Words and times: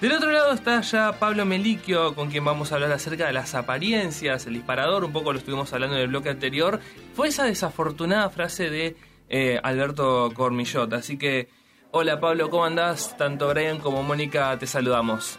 Del 0.00 0.12
otro 0.12 0.30
lado 0.30 0.52
está 0.52 0.80
ya 0.80 1.12
Pablo 1.12 1.44
Meliquio, 1.44 2.14
con 2.14 2.30
quien 2.30 2.42
vamos 2.42 2.72
a 2.72 2.76
hablar 2.76 2.90
acerca 2.90 3.26
de 3.26 3.34
las 3.34 3.54
apariencias, 3.54 4.46
el 4.46 4.54
disparador, 4.54 5.04
un 5.04 5.12
poco 5.12 5.30
lo 5.30 5.38
estuvimos 5.38 5.70
hablando 5.74 5.96
en 5.96 6.02
el 6.02 6.08
bloque 6.08 6.30
anterior. 6.30 6.80
Fue 7.14 7.28
esa 7.28 7.44
desafortunada 7.44 8.30
frase 8.30 8.70
de 8.70 8.96
eh, 9.28 9.60
Alberto 9.62 10.32
Cormillot. 10.34 10.90
Así 10.94 11.18
que, 11.18 11.50
hola 11.90 12.18
Pablo, 12.18 12.48
¿cómo 12.48 12.64
andás? 12.64 13.14
Tanto 13.18 13.50
Brian 13.50 13.78
como 13.78 14.02
Mónica 14.02 14.58
te 14.58 14.66
saludamos. 14.66 15.38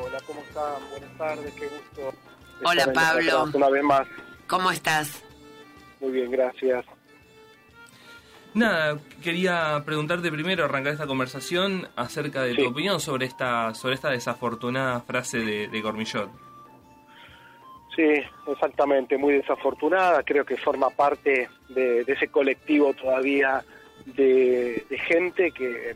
Hola, 0.00 0.18
¿cómo 0.24 0.40
están? 0.42 0.88
Buenas 0.90 1.18
tardes, 1.18 1.54
qué 1.54 1.66
gusto. 1.66 2.14
Hola 2.62 2.92
Pablo. 2.92 3.50
Una 3.52 3.68
vez 3.68 3.82
más. 3.82 4.06
¿Cómo 4.46 4.70
estás? 4.70 5.24
Muy 6.00 6.12
bien, 6.12 6.30
gracias. 6.30 6.84
Nada, 8.56 8.98
quería 9.22 9.82
preguntarte 9.84 10.32
primero, 10.32 10.64
arrancar 10.64 10.94
esta 10.94 11.06
conversación 11.06 11.88
acerca 11.94 12.42
de 12.42 12.54
tu 12.54 12.66
opinión 12.66 13.00
sobre 13.00 13.26
esta 13.26 13.74
sobre 13.74 13.96
esta 13.96 14.08
desafortunada 14.08 15.02
frase 15.02 15.40
de, 15.40 15.68
de 15.68 15.82
Cormillot. 15.82 16.30
Sí, 17.94 18.14
exactamente, 18.46 19.18
muy 19.18 19.34
desafortunada. 19.34 20.22
Creo 20.22 20.46
que 20.46 20.56
forma 20.56 20.88
parte 20.88 21.50
de, 21.68 22.00
ese 22.06 22.28
colectivo 22.28 22.94
todavía 22.94 23.62
de, 24.06 24.86
gente 25.06 25.50
que, 25.50 25.94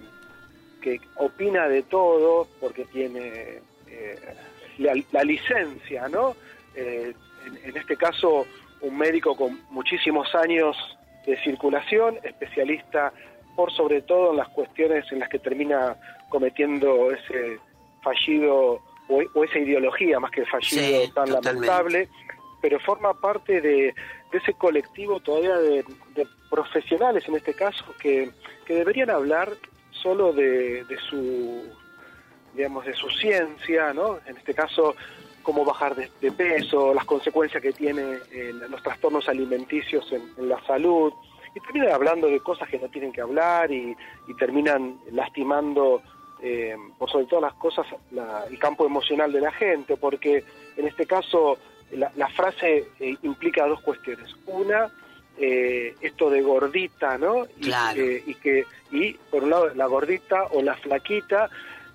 que, 0.83 1.01
opina 1.17 1.67
de 1.67 1.83
todo 1.85 2.47
porque 2.61 2.85
tiene 2.85 3.63
eh, 3.87 4.35
la, 4.77 5.25
licencia, 5.25 6.09
¿no? 6.09 6.37
Eh, 6.75 7.15
en 7.65 7.75
este 7.75 7.97
caso, 7.97 8.47
un 8.83 8.99
médico 8.99 9.35
con 9.35 9.59
muchísimos 9.71 10.35
años 10.35 10.77
de 11.27 11.37
circulación, 11.43 12.19
especialista 12.23 13.13
por 13.57 13.73
sobre 13.73 14.03
todo 14.03 14.31
en 14.31 14.39
las 14.39 14.49
cuestiones 14.49 15.05
en 15.13 15.21
las 15.21 15.29
que 15.29 15.39
termina 15.39 15.97
cometiendo 16.29 17.11
ese 17.11 17.59
fallido 18.03 18.81
o, 19.09 19.45
esa 19.45 19.59
ideología 19.59 20.21
más 20.21 20.31
que 20.31 20.47
fallido 20.47 21.13
tan 21.13 21.33
lamentable, 21.33 22.09
pero 22.63 22.79
forma 22.81 23.13
parte 23.15 23.61
de, 23.61 23.95
ese 24.33 24.55
colectivo 24.55 25.21
todavía 25.21 25.57
de, 25.59 25.85
profesionales 26.49 27.29
en 27.29 27.37
este 27.37 27.55
caso 27.55 27.85
que, 28.01 28.31
que 28.65 28.75
deberían 28.75 29.11
hablar 29.11 29.51
solo 29.91 30.33
de, 30.33 30.85
de, 30.85 30.99
su 30.99 31.65
digamos 32.55 32.85
de 32.85 32.93
su 32.95 33.09
ciencia, 33.11 33.93
¿no? 33.93 34.19
En 34.27 34.37
este 34.37 34.55
caso 34.55 34.97
cómo 35.43 35.65
bajar 35.65 35.95
de, 35.95 36.33
peso, 36.33 36.95
las 36.95 37.05
consecuencias 37.05 37.63
que 37.63 37.73
tiene 37.73 38.19
eh, 38.31 38.53
los 38.69 38.83
trastornos 38.83 39.29
alimenticios 39.29 40.11
en, 40.13 40.49
la 40.49 40.63
salud, 40.65 41.13
y 41.55 41.61
terminan 41.61 41.93
hablando 41.93 42.29
de 42.29 42.41
cosas 42.41 42.69
que 42.69 42.79
no 42.79 42.89
tienen 42.89 43.13
que 43.13 43.21
hablar 43.21 43.73
y, 43.73 43.97
terminan 44.39 44.99
lastimando, 45.13 46.03
eh, 46.43 46.77
por 46.97 47.11
sobre 47.11 47.27
todas 47.27 47.43
las 47.43 47.55
cosas, 47.55 47.87
el 48.49 48.59
campo 48.59 48.87
emocional 48.87 49.33
de 49.33 49.41
la 49.41 49.53
gente, 49.53 49.97
porque 49.97 50.45
en 50.77 50.87
este 50.87 51.07
caso 51.07 51.59
la, 51.93 52.29
frase 52.29 52.87
eh, 53.01 53.17
implica 53.23 53.67
dos 53.67 53.81
cuestiones. 53.81 54.35
Una, 54.47 54.91
esto 55.37 56.29
de 56.29 56.43
gordita, 56.43 57.17
¿no? 57.17 57.47
Y, 57.59 57.71
y 58.27 58.35
que 58.35 58.67
y 58.93 59.15
por 59.31 59.45
un 59.45 59.51
lado 59.51 59.75
la 59.75 59.87
gordita 59.87 60.45
o 60.53 60.63
la 60.63 60.75
flaquita 60.75 61.49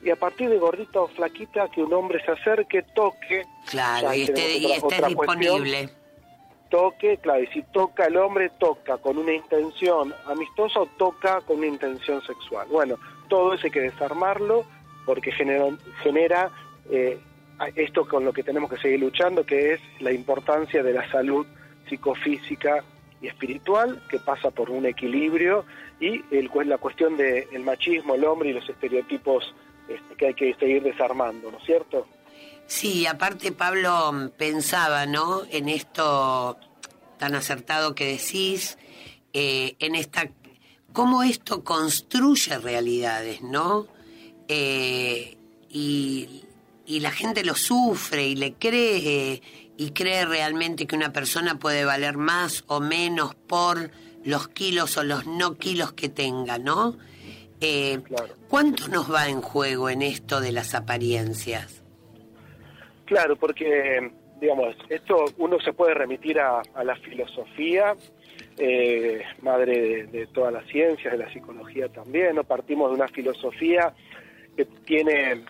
y 0.05 0.11
a 0.11 0.15
partir 0.15 0.49
de 0.49 0.59
gordita 0.59 1.01
o 1.01 1.07
flaquita 1.07 1.67
que 1.69 1.81
un 1.81 1.91
hombre 1.91 2.23
se 2.23 2.31
acerque, 2.31 2.83
toque. 2.93 3.43
Claro, 3.65 4.13
y 4.13 4.21
esté, 4.21 4.59
disponible. 5.07 5.89
toque, 6.69 7.17
claro, 7.17 7.41
y 7.41 7.47
si 7.47 7.63
toca 7.63 8.05
el 8.05 8.15
hombre, 8.17 8.51
toca 8.59 8.99
con 8.99 9.17
una 9.17 9.33
intención 9.33 10.13
amistosa 10.27 10.81
o 10.81 10.85
toca 10.85 11.41
con 11.41 11.57
una 11.57 11.65
intención 11.65 12.21
sexual. 12.21 12.67
Bueno, 12.69 12.99
todo 13.29 13.55
eso 13.55 13.65
hay 13.65 13.71
que 13.71 13.81
desarmarlo 13.81 14.63
porque 15.07 15.31
genera, 15.31 15.65
genera 16.03 16.51
eh, 16.91 17.17
esto 17.75 18.07
con 18.07 18.25
lo 18.25 18.31
que 18.31 18.43
tenemos 18.43 18.69
que 18.69 18.77
seguir 18.77 18.99
luchando, 18.99 19.43
que 19.43 19.73
es 19.73 19.81
la 20.01 20.11
importancia 20.11 20.83
de 20.83 20.93
la 20.93 21.09
salud 21.09 21.47
psicofísica 21.89 22.83
y 23.21 23.27
espiritual, 23.27 24.03
que 24.07 24.19
pasa 24.19 24.51
por 24.51 24.69
un 24.69 24.85
equilibrio, 24.85 25.65
y 25.99 26.21
el, 26.29 26.51
la 26.65 26.77
cuestión 26.77 27.17
del 27.17 27.59
machismo, 27.61 28.13
el 28.13 28.25
hombre 28.25 28.49
y 28.49 28.53
los 28.53 28.69
estereotipos 28.69 29.55
este, 29.87 30.15
que 30.15 30.27
hay 30.27 30.33
que 30.33 30.55
seguir 30.55 30.83
desarmando, 30.83 31.51
¿no 31.51 31.57
es 31.57 31.63
cierto? 31.65 32.07
Sí, 32.67 33.05
aparte 33.05 33.51
Pablo 33.51 34.31
pensaba, 34.37 35.05
¿no? 35.05 35.43
En 35.51 35.69
esto 35.69 36.57
tan 37.17 37.35
acertado 37.35 37.95
que 37.95 38.05
decís, 38.05 38.77
eh, 39.33 39.75
en 39.79 39.95
esta, 39.95 40.29
cómo 40.93 41.23
esto 41.23 41.63
construye 41.63 42.57
realidades, 42.57 43.41
¿no? 43.41 43.87
Eh, 44.47 45.37
y, 45.69 46.43
y 46.85 46.99
la 46.99 47.11
gente 47.11 47.43
lo 47.43 47.55
sufre 47.55 48.27
y 48.27 48.35
le 48.35 48.53
cree 48.53 49.41
y 49.77 49.91
cree 49.91 50.25
realmente 50.25 50.87
que 50.87 50.95
una 50.95 51.11
persona 51.11 51.59
puede 51.59 51.85
valer 51.85 52.17
más 52.17 52.63
o 52.67 52.79
menos 52.79 53.35
por 53.35 53.91
los 54.23 54.47
kilos 54.47 54.97
o 54.97 55.03
los 55.03 55.25
no 55.25 55.57
kilos 55.57 55.93
que 55.93 56.09
tenga, 56.09 56.57
¿no? 56.57 56.97
Eh, 57.61 57.99
¿Cuánto 58.49 58.87
nos 58.89 59.11
va 59.11 59.27
en 59.29 59.41
juego 59.41 59.89
en 59.89 60.01
esto 60.01 60.41
de 60.41 60.51
las 60.51 60.75
apariencias? 60.75 61.83
Claro, 63.05 63.35
porque, 63.35 64.11
digamos, 64.41 64.75
esto 64.89 65.25
uno 65.37 65.59
se 65.59 65.73
puede 65.73 65.93
remitir 65.93 66.39
a, 66.39 66.61
la 66.83 66.95
filosofía, 66.97 67.95
eh, 68.57 69.21
madre 69.41 70.07
de, 70.07 70.27
todas 70.27 70.51
las 70.51 70.65
ciencias, 70.67 71.13
de 71.13 71.19
la 71.19 71.31
psicología 71.31 71.87
también, 71.89 72.35
¿no? 72.35 72.43
Partimos 72.43 72.89
de 72.89 72.95
una 72.95 73.07
filosofía 73.07 73.93
que 74.57 74.65
tiene 74.85 75.43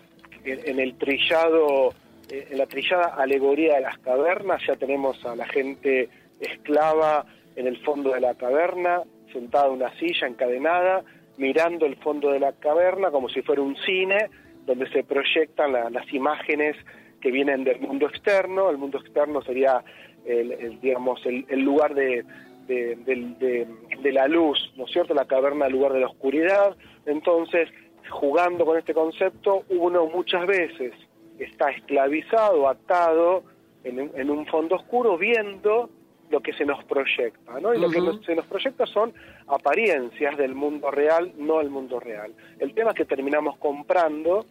en, 0.44 0.78
el 0.78 0.96
trillado, 0.98 1.94
eh, 2.30 2.48
en 2.50 2.58
la 2.58 2.66
trillada 2.66 3.14
alegoría 3.16 3.76
de 3.76 3.80
las 3.80 3.98
cavernas, 3.98 4.62
ya 4.66 4.76
tenemos 4.76 5.24
a 5.24 5.34
la 5.34 5.46
gente 5.46 6.08
esclava 6.40 7.24
en 7.56 7.66
el 7.66 7.78
fondo 7.78 8.12
de 8.12 8.20
la 8.20 8.34
caverna, 8.34 9.02
sentada 9.32 9.66
en 9.68 9.72
una 9.72 9.98
silla 9.98 10.26
encadenada, 10.26 11.02
mirando 11.38 11.86
el 11.86 11.96
fondo 11.96 12.30
de 12.30 12.40
la 12.40 12.52
caverna 12.52 13.10
como 13.10 13.28
si 13.28 13.42
fuera 13.42 13.62
un 13.62 13.76
cine 13.76 14.30
donde 14.64 14.88
se 14.90 15.04
proyectan 15.04 15.72
las 15.72 16.12
imágenes 16.12 16.76
que 17.20 17.30
vienen 17.30 17.64
del 17.64 17.80
mundo 17.80 18.06
externo. 18.06 18.68
El 18.68 18.78
mundo 18.78 18.98
externo 18.98 19.40
sería, 19.42 19.82
el, 20.24 20.80
digamos, 20.80 21.24
el, 21.24 21.60
lugar 21.60 21.94
de, 21.94 22.24
de, 22.66 24.12
la 24.12 24.26
luz, 24.26 24.72
¿no 24.76 24.84
es 24.86 24.92
cierto? 24.92 25.14
La 25.14 25.26
caverna, 25.26 25.66
el 25.66 25.72
lugar 25.72 25.92
de 25.92 26.00
la 26.00 26.08
oscuridad. 26.08 26.76
Entonces, 27.06 27.68
jugando 28.10 28.64
con 28.66 28.76
este 28.76 28.92
concepto, 28.92 29.64
uno 29.68 30.06
muchas 30.06 30.46
veces 30.46 30.92
está 31.38 31.70
esclavizado, 31.70 32.68
atado 32.68 33.44
en, 33.84 34.10
en 34.14 34.30
un 34.30 34.46
fondo 34.46 34.76
oscuro, 34.76 35.16
viendo 35.16 35.90
lo 36.30 36.40
que 36.40 36.52
se 36.52 36.64
nos 36.64 36.82
proyecta, 36.84 37.60
¿no? 37.60 37.74
Y 37.74 37.78
lo 37.78 37.90
que 37.90 38.00
se 38.24 38.34
nos 38.34 38.46
proyecta 38.46 38.86
son 38.86 39.12
apariencias 39.46 40.36
del 40.36 40.54
mundo 40.54 40.90
real, 40.90 41.32
no 41.36 41.60
el 41.60 41.70
mundo 41.70 42.00
real. 42.00 42.34
El 42.58 42.74
tema 42.74 42.90
es 42.90 42.96
que 42.96 43.04
terminamos 43.04 43.56
comprando 43.58 44.46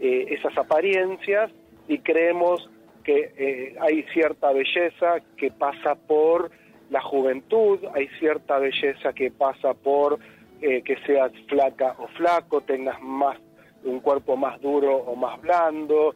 eh, 0.00 0.26
esas 0.30 0.56
apariencias 0.58 1.50
y 1.88 1.98
creemos 1.98 2.68
que 3.04 3.32
eh, 3.36 3.76
hay 3.80 4.02
cierta 4.12 4.52
belleza 4.52 5.20
que 5.36 5.50
pasa 5.50 5.94
por 5.94 6.50
la 6.90 7.00
juventud, 7.00 7.78
hay 7.94 8.08
cierta 8.18 8.58
belleza 8.58 9.12
que 9.12 9.30
pasa 9.30 9.74
por 9.74 10.18
eh, 10.60 10.82
que 10.82 10.96
seas 11.06 11.32
flaca 11.48 11.96
o 11.98 12.08
flaco, 12.08 12.60
tengas 12.60 13.00
más 13.00 13.38
un 13.84 14.00
cuerpo 14.00 14.36
más 14.36 14.60
duro 14.60 14.96
o 14.96 15.16
más 15.16 15.40
blando, 15.40 16.14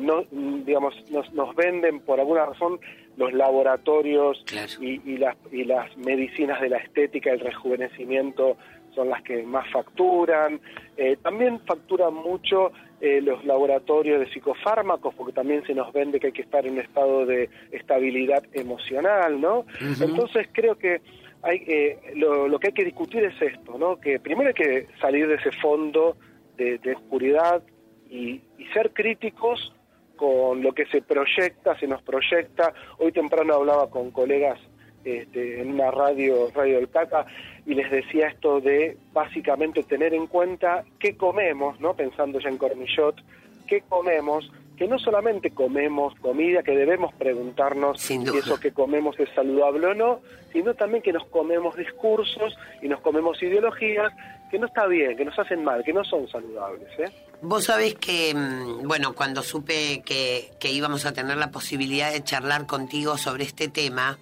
no, 0.00 0.24
digamos, 0.30 0.94
nos, 1.10 1.32
nos 1.32 1.54
venden 1.54 2.00
por 2.00 2.20
alguna 2.20 2.46
razón 2.46 2.78
los 3.16 3.32
laboratorios 3.32 4.44
y, 4.80 5.16
las, 5.16 5.36
y 5.50 5.64
las 5.64 5.96
medicinas 5.96 6.60
de 6.60 6.68
la 6.68 6.78
estética, 6.78 7.32
el 7.32 7.40
rejuvenecimiento 7.40 8.56
son 8.96 9.10
las 9.10 9.22
que 9.22 9.42
más 9.44 9.70
facturan. 9.70 10.60
Eh, 10.96 11.16
también 11.22 11.60
facturan 11.60 12.14
mucho 12.14 12.72
eh, 13.00 13.20
los 13.20 13.44
laboratorios 13.44 14.18
de 14.18 14.32
psicofármacos, 14.32 15.14
porque 15.14 15.32
también 15.32 15.64
se 15.66 15.74
nos 15.74 15.92
vende 15.92 16.18
que 16.18 16.28
hay 16.28 16.32
que 16.32 16.42
estar 16.42 16.66
en 16.66 16.72
un 16.72 16.80
estado 16.80 17.26
de 17.26 17.48
estabilidad 17.70 18.42
emocional, 18.54 19.40
¿no? 19.40 19.66
Entonces 20.00 20.48
creo 20.52 20.76
que 20.76 21.02
hay, 21.42 21.62
eh, 21.66 21.98
lo, 22.16 22.58
que 22.58 22.68
hay 22.68 22.74
que 22.74 22.84
discutir 22.84 23.22
es 23.22 23.40
esto, 23.40 23.78
¿no? 23.78 24.00
Que 24.00 24.18
primero 24.18 24.48
hay 24.48 24.54
que 24.54 24.86
salir 25.00 25.28
de 25.28 25.34
ese 25.34 25.52
fondo 25.52 26.16
de, 26.56 26.94
oscuridad 26.94 27.62
y, 28.10 28.42
ser 28.72 28.92
críticos 28.92 29.72
con 30.16 30.62
lo 30.62 30.72
que 30.72 30.86
se 30.86 31.02
proyecta, 31.02 31.78
se 31.78 31.86
nos 31.86 32.02
proyecta. 32.02 32.72
Hoy 32.98 33.12
temprano 33.12 33.54
hablaba 33.54 33.88
con 33.88 34.10
colegas 34.10 34.58
este, 35.04 35.60
en 35.60 35.72
una 35.72 35.90
radio, 35.90 36.50
Radio 36.54 36.76
del 36.76 36.90
Caca, 36.90 37.26
y 37.64 37.74
les 37.74 37.90
decía 37.90 38.28
esto 38.28 38.60
de 38.60 38.96
básicamente 39.12 39.82
tener 39.84 40.14
en 40.14 40.26
cuenta 40.26 40.84
qué 40.98 41.16
comemos, 41.16 41.80
¿no? 41.80 41.94
pensando 41.94 42.40
ya 42.40 42.48
en 42.48 42.58
Cormillot, 42.58 43.16
qué 43.66 43.82
comemos, 43.82 44.50
que 44.76 44.86
no 44.86 44.98
solamente 44.98 45.50
comemos 45.50 46.14
comida, 46.20 46.62
que 46.62 46.76
debemos 46.76 47.14
preguntarnos 47.14 48.00
si 48.00 48.14
eso 48.36 48.60
que 48.60 48.72
comemos 48.72 49.18
es 49.18 49.28
saludable 49.34 49.86
o 49.86 49.94
no, 49.94 50.20
sino 50.52 50.74
también 50.74 51.02
que 51.02 51.12
nos 51.12 51.24
comemos 51.26 51.76
discursos 51.76 52.56
y 52.82 52.88
nos 52.88 53.00
comemos 53.00 53.42
ideologías 53.42 54.12
que 54.50 54.58
no 54.58 54.66
está 54.66 54.86
bien, 54.86 55.16
que 55.16 55.24
nos 55.24 55.38
hacen 55.38 55.64
mal, 55.64 55.82
que 55.82 55.92
no 55.92 56.04
son 56.04 56.28
saludables. 56.28 56.88
¿eh? 56.98 57.10
Vos 57.42 57.64
sabés 57.64 57.94
que, 57.94 58.34
mm, 58.34 58.86
bueno, 58.86 59.14
cuando 59.14 59.42
supe 59.42 60.02
que, 60.04 60.50
que 60.60 60.70
íbamos 60.70 61.06
a 61.06 61.12
tener 61.12 61.36
la 61.36 61.50
posibilidad 61.50 62.12
de 62.12 62.22
charlar 62.22 62.66
contigo 62.66 63.18
sobre 63.18 63.44
este 63.44 63.68
tema, 63.68 64.18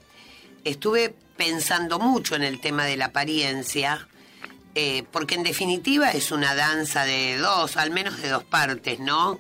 estuve 0.65 1.15
pensando 1.37 1.99
mucho 1.99 2.37
en 2.37 2.43
el 2.43 2.61
tema 2.61 2.85
de 2.85 2.97
la 2.97 3.07
apariencia, 3.07 4.07
eh, 4.75 5.05
porque 5.13 5.35
en 5.35 5.43
definitiva 5.43 6.11
es 6.11 6.33
una 6.33 6.55
danza 6.55 7.05
de 7.05 7.37
dos, 7.39 7.77
al 7.77 7.91
menos 7.91 8.21
de 8.21 8.29
dos 8.29 8.45
partes, 8.45 9.01
¿no? 9.01 9.39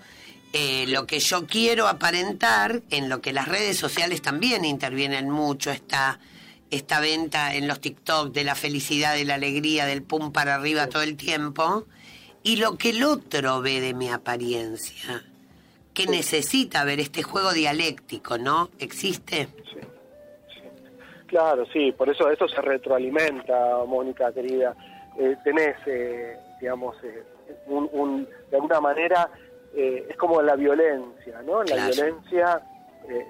Eh, 0.56 0.85
lo 0.87 1.05
que 1.05 1.19
yo 1.19 1.49
quiero 1.49 1.89
aparentar, 1.89 2.83
en 2.91 3.09
lo 3.09 3.21
que 3.21 3.33
las 3.33 3.49
redes 3.49 3.77
sociales 3.77 4.23
también 4.23 4.65
intervienen 4.65 5.29
mucho, 5.29 5.73
esta, 5.73 6.21
esta 6.71 7.01
venta 7.01 7.56
en 7.56 7.67
los 7.67 7.81
TikTok 7.81 8.33
de 8.33 8.45
la 8.45 8.55
felicidad, 8.55 9.17
de 9.17 9.25
la 9.25 9.35
alegría, 9.35 9.85
del 9.85 10.05
pum 10.05 10.31
para 10.31 10.55
arriba 10.55 10.87
todo 10.87 11.03
el 11.03 11.17
tiempo, 11.17 11.87
y 12.45 12.55
lo 12.55 12.79
que 12.79 12.91
el 12.91 13.03
otro 13.03 13.62
ve 13.62 13.81
de 13.81 13.95
mi 13.95 14.11
apariencia, 14.11 15.25
que 15.93 16.06
necesita 16.06 16.85
ver 16.85 17.00
este 17.00 17.25
juego 17.25 17.53
dialéctico, 17.53 18.39
¿no? 18.39 18.71
¿Existe? 18.79 19.49
Claro, 21.27 21.67
sí, 21.73 21.91
por 21.91 22.09
eso 22.09 22.31
esto 22.31 22.47
se 22.47 22.61
retroalimenta, 22.61 23.85
Mónica 23.89 24.33
querida. 24.33 24.77
Eh, 25.19 25.35
tenés, 25.43 25.77
eh, 25.87 26.37
digamos, 26.61 26.95
eh, 27.03 27.25
un, 27.67 28.29
de 28.50 28.57
alguna 28.57 28.81
manera, 28.81 29.29
es 29.76 30.17
como 30.17 30.41
la 30.43 30.56
violencia, 30.56 31.43
¿no? 31.43 31.62
En 31.62 31.71
la 31.76 31.88
violencia, 31.88 32.62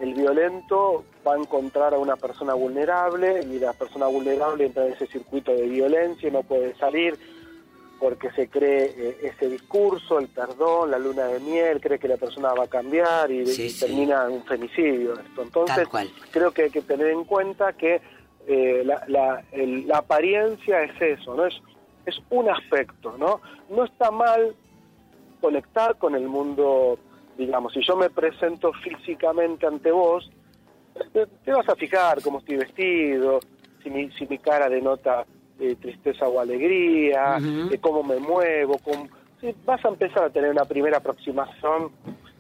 el 0.01 0.15
violento 0.15 1.05
va 1.27 1.35
a 1.35 1.39
encontrar 1.39 1.95
a 1.95 1.99
una 1.99 2.17
persona 2.17 2.55
vulnerable 2.55 3.41
y 3.43 3.59
la 3.59 3.73
persona 3.73 4.07
vulnerable 4.07 4.67
entra 4.67 4.87
en 4.87 4.93
ese 4.93 5.07
circuito 5.07 5.53
de 5.53 5.67
violencia 5.67 6.29
y 6.29 6.33
no 6.33 6.43
puede 6.43 6.75
salir 6.77 7.19
porque 8.05 8.31
se 8.33 8.49
cree 8.49 8.93
eh, 8.97 9.19
ese 9.23 9.49
discurso, 9.49 10.19
el 10.19 10.29
perdón, 10.29 10.91
la 10.91 10.99
luna 10.99 11.27
de 11.27 11.41
miel, 11.41 11.81
cree 11.81 11.99
que 11.99 12.09
la 12.09 12.19
persona 12.19 12.53
va 12.53 12.65
a 12.65 12.69
cambiar 12.69 13.31
y, 13.31 13.45
termina 13.79 14.27
en 14.27 14.33
un 14.33 14.45
femicidio. 14.45 15.15
Esto. 15.15 15.43
Entonces, 15.43 15.89
creo 16.31 16.53
que 16.53 16.65
hay 16.65 16.71
que 16.71 16.83
tener 16.83 17.09
en 17.09 17.25
cuenta 17.25 17.73
que 17.73 18.03
eh, 18.47 18.83
la, 18.85 19.05
la, 19.09 19.97
apariencia 19.97 20.83
es 20.83 21.01
eso, 21.01 21.35
no 21.35 21.47
es, 21.47 21.55
es 22.05 22.21
un 22.29 22.51
aspecto, 22.51 23.17
¿no? 23.17 23.41
No 23.71 23.85
está 23.85 24.11
mal 24.11 24.55
conectar 25.45 25.99
con 25.99 26.15
el 26.15 26.27
mundo, 26.27 26.99
digamos, 27.37 27.75
si 27.75 27.83
yo 27.87 27.97
me 27.97 28.09
presento 28.09 28.73
físicamente 28.73 29.67
ante 29.67 29.91
vos, 29.91 30.31
te, 31.13 31.53
vas 31.53 31.69
a 31.69 31.77
fijar 31.77 32.23
cómo 32.23 32.39
estoy 32.39 32.57
vestido, 32.57 33.41
si 33.83 33.91
mi, 33.91 34.11
si 34.13 34.27
mi 34.27 34.39
cara 34.39 34.71
denota 34.71 35.27
eh, 35.61 35.77
tristeza 35.79 36.27
o 36.27 36.41
alegría, 36.41 37.39
de 37.41 37.79
cómo 37.79 38.03
me 38.03 38.19
muevo, 38.21 38.81
vas 39.67 39.85
a 39.85 39.89
empezar 39.89 40.25
a 40.25 40.31
tener 40.31 40.51
una 40.51 40.65
primera 40.65 40.97
aproximación, 40.97 41.91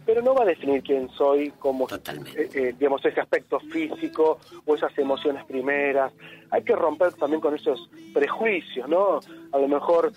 pero 0.05 0.23
no 0.23 0.35
va 0.35 0.43
a 0.43 0.47
definir 0.47 0.83
quién 0.83 1.09
soy 1.11 1.51
como, 1.59 1.87
eh, 1.89 2.49
eh, 2.55 2.75
digamos, 2.79 3.05
ese 3.05 3.21
aspecto 3.21 3.59
físico 3.61 4.39
o 4.65 4.75
esas 4.75 4.97
emociones 4.99 5.45
primeras. 5.45 6.13
Hay 6.51 6.63
que 6.63 6.75
romper 6.75 7.13
también 7.15 7.41
con 7.41 7.55
esos 7.55 7.89
prejuicios, 8.13 8.89
¿no? 8.89 9.21
A 9.53 9.59
lo 9.59 9.69
mejor 9.69 10.13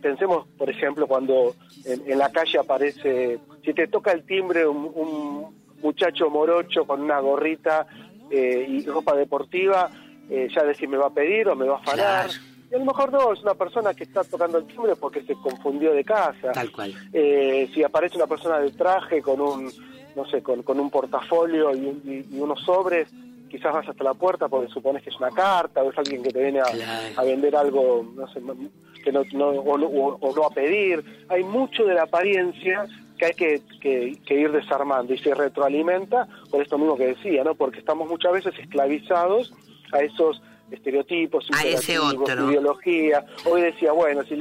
pensemos, 0.00 0.46
por 0.56 0.70
ejemplo, 0.70 1.06
cuando 1.06 1.54
en, 1.84 2.18
la 2.18 2.30
calle 2.30 2.58
aparece, 2.58 3.38
si 3.64 3.74
te 3.74 3.88
toca 3.88 4.12
el 4.12 4.24
timbre 4.24 4.66
un, 4.66 5.56
muchacho 5.82 6.28
morocho 6.28 6.84
con 6.84 7.00
una 7.02 7.20
gorrita 7.20 7.86
y 8.30 8.84
ropa 8.84 9.14
deportiva, 9.14 9.90
eh, 10.30 10.48
ya 10.54 10.62
decir 10.62 10.88
me 10.88 10.98
va 10.98 11.06
a 11.06 11.10
pedir 11.10 11.48
o 11.48 11.56
me 11.56 11.66
va 11.66 11.76
a 11.76 11.78
afanar. 11.78 12.30
Y 12.70 12.74
a 12.74 12.78
lo 12.78 12.84
mejor 12.84 13.12
no, 13.12 13.32
es 13.32 13.42
una 13.42 13.54
persona 13.54 13.94
que 13.94 14.04
está 14.04 14.24
tocando 14.24 14.58
el 14.58 14.66
timbre 14.66 14.94
porque 14.96 15.22
se 15.22 15.34
confundió 15.34 15.92
de 15.92 16.04
casa. 16.04 16.52
Tal 16.52 16.70
cual. 16.70 16.94
Eh, 17.12 17.70
si 17.72 17.82
aparece 17.82 18.16
una 18.16 18.26
persona 18.26 18.58
de 18.58 18.70
traje 18.72 19.22
con 19.22 19.40
un, 19.40 19.72
no 20.14 20.26
sé, 20.26 20.42
con, 20.42 20.62
con 20.62 20.78
un 20.78 20.90
portafolio 20.90 21.74
y, 21.74 22.26
unos 22.32 22.60
sobres, 22.62 23.08
quizás 23.48 23.72
vas 23.72 23.88
hasta 23.88 24.04
la 24.04 24.14
puerta 24.14 24.48
porque 24.48 24.70
supones 24.70 25.02
que 25.02 25.08
es 25.08 25.16
una 25.16 25.30
carta 25.30 25.82
o 25.82 25.90
es 25.90 25.96
alguien 25.96 26.22
que 26.22 26.30
te 26.30 26.42
viene 26.42 26.60
a, 26.60 27.22
vender 27.22 27.56
algo, 27.56 28.06
no 28.14 28.28
sé, 28.28 28.40
que 29.02 29.12
no, 29.12 29.22
no 29.32 29.48
o, 29.48 30.34
no 30.34 30.44
a 30.44 30.50
pedir. 30.50 31.02
Hay 31.28 31.44
mucho 31.44 31.84
de 31.84 31.94
la 31.94 32.02
apariencia 32.02 32.86
que 33.16 33.26
hay 33.26 33.34
que, 33.34 33.62
que, 33.80 34.18
que, 34.26 34.34
ir 34.34 34.52
desarmando 34.52 35.12
y 35.14 35.18
se 35.18 35.34
retroalimenta 35.34 36.28
por 36.50 36.62
esto 36.62 36.78
mismo 36.78 36.96
que 36.96 37.08
decía, 37.08 37.42
¿no? 37.42 37.54
Porque 37.54 37.80
estamos 37.80 38.08
muchas 38.08 38.32
veces 38.32 38.54
esclavizados 38.58 39.52
a 39.92 40.00
esos 40.00 40.40
estereotipos, 40.70 41.48
a 41.52 41.64
ese 41.64 41.98
otro. 41.98 42.50
ideología. 42.50 43.24
Hoy 43.44 43.62
decía, 43.62 43.92
bueno, 43.92 44.22
si, 44.24 44.38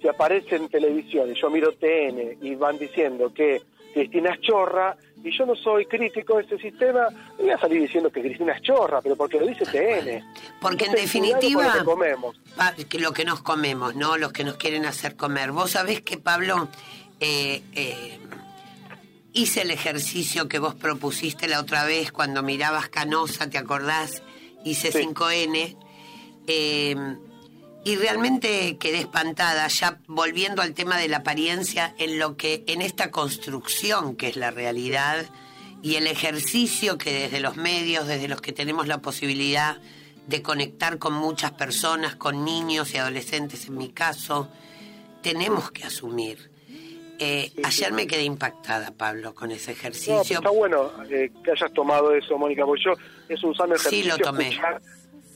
si, 0.00 0.08
aparece 0.08 0.56
en 0.56 0.68
televisión 0.68 1.30
y 1.30 1.40
yo 1.40 1.50
miro 1.50 1.72
TN 1.72 2.38
y 2.40 2.54
van 2.54 2.78
diciendo 2.78 3.32
que 3.32 3.62
Cristina 3.92 4.30
es 4.34 4.40
chorra, 4.40 4.96
y 5.22 5.36
yo 5.36 5.44
no 5.44 5.54
soy 5.54 5.84
crítico 5.86 6.36
de 6.36 6.42
este 6.42 6.58
sistema, 6.58 7.08
voy 7.38 7.50
a 7.50 7.58
salir 7.58 7.82
diciendo 7.82 8.10
que 8.10 8.22
Cristina 8.22 8.52
es 8.52 8.62
chorra, 8.62 9.02
pero 9.02 9.16
porque 9.16 9.38
lo 9.38 9.46
dice 9.46 9.64
TN. 9.66 10.24
Porque 10.60 10.86
en 10.86 10.92
definitiva, 10.92 11.66
lo 11.66 11.78
que, 11.80 11.84
comemos. 11.84 12.40
lo 12.92 13.12
que 13.12 13.24
nos 13.24 13.42
comemos, 13.42 13.96
¿no? 13.96 14.16
Los 14.16 14.32
que 14.32 14.44
nos 14.44 14.56
quieren 14.56 14.86
hacer 14.86 15.16
comer. 15.16 15.52
Vos 15.52 15.72
sabés 15.72 16.00
que, 16.00 16.16
Pablo, 16.16 16.68
eh, 17.18 17.62
eh, 17.74 18.18
hice 19.32 19.62
el 19.62 19.70
ejercicio 19.70 20.48
que 20.48 20.58
vos 20.58 20.74
propusiste 20.74 21.48
la 21.48 21.60
otra 21.60 21.84
vez 21.84 22.12
cuando 22.12 22.42
mirabas 22.42 22.88
Canosa, 22.88 23.50
¿te 23.50 23.58
acordás? 23.58 24.22
Hice 24.64 24.92
5N, 24.92 25.76
eh, 26.46 26.96
y 27.82 27.96
realmente 27.96 28.76
quedé 28.78 28.98
espantada, 28.98 29.66
ya 29.68 30.00
volviendo 30.06 30.60
al 30.60 30.74
tema 30.74 30.98
de 30.98 31.08
la 31.08 31.18
apariencia, 31.18 31.94
en 31.98 32.18
lo 32.18 32.36
que, 32.36 32.64
en 32.66 32.82
esta 32.82 33.10
construcción 33.10 34.16
que 34.16 34.28
es 34.28 34.36
la 34.36 34.50
realidad, 34.50 35.26
y 35.82 35.94
el 35.94 36.06
ejercicio 36.06 36.98
que 36.98 37.12
desde 37.12 37.40
los 37.40 37.56
medios, 37.56 38.06
desde 38.06 38.28
los 38.28 38.40
que 38.40 38.52
tenemos 38.52 38.86
la 38.86 38.98
posibilidad 38.98 39.80
de 40.26 40.42
conectar 40.42 40.98
con 40.98 41.14
muchas 41.14 41.52
personas, 41.52 42.16
con 42.16 42.44
niños 42.44 42.92
y 42.92 42.98
adolescentes 42.98 43.66
en 43.66 43.78
mi 43.78 43.88
caso, 43.88 44.48
tenemos 45.22 45.70
que 45.70 45.84
asumir. 45.84 46.50
Eh, 47.22 47.52
ayer 47.64 47.92
me 47.92 48.06
quedé 48.06 48.24
impactada, 48.24 48.92
Pablo, 48.92 49.34
con 49.34 49.50
ese 49.50 49.72
ejercicio. 49.72 50.38
está 50.38 50.48
bueno 50.48 50.90
eh, 51.10 51.30
que 51.44 51.50
hayas 51.50 51.70
tomado 51.74 52.14
eso, 52.14 52.38
Mónica, 52.38 52.64
porque 52.64 52.82
yo 52.82 52.92
es 53.28 53.44
un 53.44 53.54
sano 53.54 53.74
ejercicio 53.74 54.14
sí, 54.14 54.18
lo 54.18 54.24
tomé. 54.24 54.58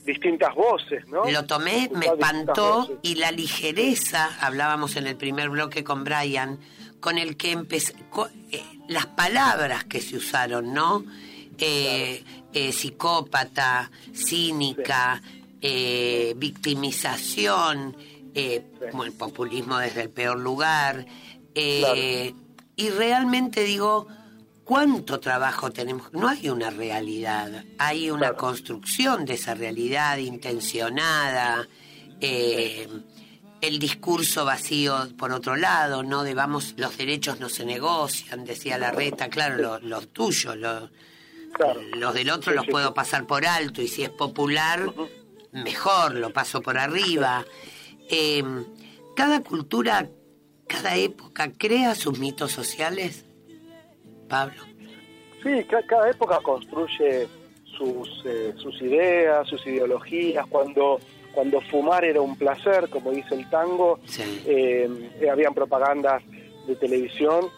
distintas 0.03 0.55
voces, 0.55 1.07
¿no? 1.07 1.29
Lo 1.29 1.45
tomé, 1.45 1.91
me 1.93 2.07
espantó 2.07 2.99
y 3.03 3.13
la 3.15 3.31
ligereza, 3.31 4.35
hablábamos 4.41 4.95
en 4.95 5.05
el 5.05 5.15
primer 5.15 5.51
bloque 5.51 5.83
con 5.83 6.03
Brian, 6.03 6.59
con 6.99 7.19
el 7.19 7.37
que 7.37 7.51
empecé, 7.51 7.93
eh, 8.51 8.63
las 8.87 9.05
palabras 9.05 9.83
que 9.83 10.01
se 10.01 10.17
usaron, 10.17 10.73
¿no? 10.73 11.05
psicópata, 12.71 13.91
cínica, 14.11 15.21
victimización, 16.35 17.95
el 18.33 18.63
populismo 19.17 19.77
desde 19.77 20.01
el 20.01 20.09
peor 20.09 20.39
lugar, 20.39 21.05
eh, 21.55 22.33
y 22.75 22.89
realmente 22.89 23.63
digo, 23.63 24.07
¿cuánto 24.65 25.19
trabajo 25.19 25.71
tenemos? 25.71 26.11
No 26.13 26.27
hay 26.27 26.49
una 26.49 26.69
realidad, 26.69 27.63
hay 27.77 28.11
una 28.11 28.33
construcción 28.33 29.25
de 29.25 29.35
esa 29.35 29.55
realidad 29.55 30.17
intencionada. 30.17 31.67
Eh, 32.19 32.87
el 33.61 33.79
discurso 33.79 34.45
vacío 34.45 35.07
por 35.17 35.31
otro 35.31 35.55
lado, 35.55 36.03
no 36.03 36.23
debamos, 36.23 36.75
los 36.77 36.97
derechos 36.97 37.39
no 37.39 37.49
se 37.49 37.65
negocian, 37.65 38.43
decía 38.45 38.77
la 38.77 38.91
reta, 38.91 39.29
claro, 39.29 39.79
los, 39.79 40.09
tuyos, 40.09 40.57
los, 40.57 40.91
los 41.95 42.13
del 42.13 42.29
otro 42.29 42.53
los 42.53 42.67
puedo 42.67 42.93
pasar 42.93 43.25
por 43.25 43.45
alto 43.45 43.81
y 43.81 43.87
si 43.87 44.03
es 44.03 44.09
popular, 44.09 44.93
mejor, 45.51 46.15
lo 46.15 46.31
paso 46.31 46.61
por 46.61 46.77
arriba. 46.77 47.45
Eh, 48.09 48.43
cada 49.15 49.41
cultura 49.41 50.09
cada 50.67 50.95
época 50.95 51.51
crea 51.57 51.95
sus 51.95 52.19
mitos 52.19 52.51
sociales, 52.51 53.25
Pablo. 54.27 54.61
Sí, 55.43 55.63
cada 55.87 56.09
época 56.09 56.39
construye 56.41 57.27
sus, 57.77 58.23
eh, 58.25 58.53
sus 58.57 58.81
ideas, 58.81 59.47
sus 59.47 59.65
ideologías. 59.67 60.45
Cuando, 60.47 60.99
cuando 61.33 61.61
fumar 61.61 62.03
era 62.03 62.21
un 62.21 62.35
placer, 62.35 62.89
como 62.89 63.11
dice 63.11 63.35
el 63.35 63.49
tango, 63.49 63.99
eh, 64.45 64.89
habían 65.31 65.53
propagandas 65.53 66.23
de 66.67 66.75
televisión 66.75 67.49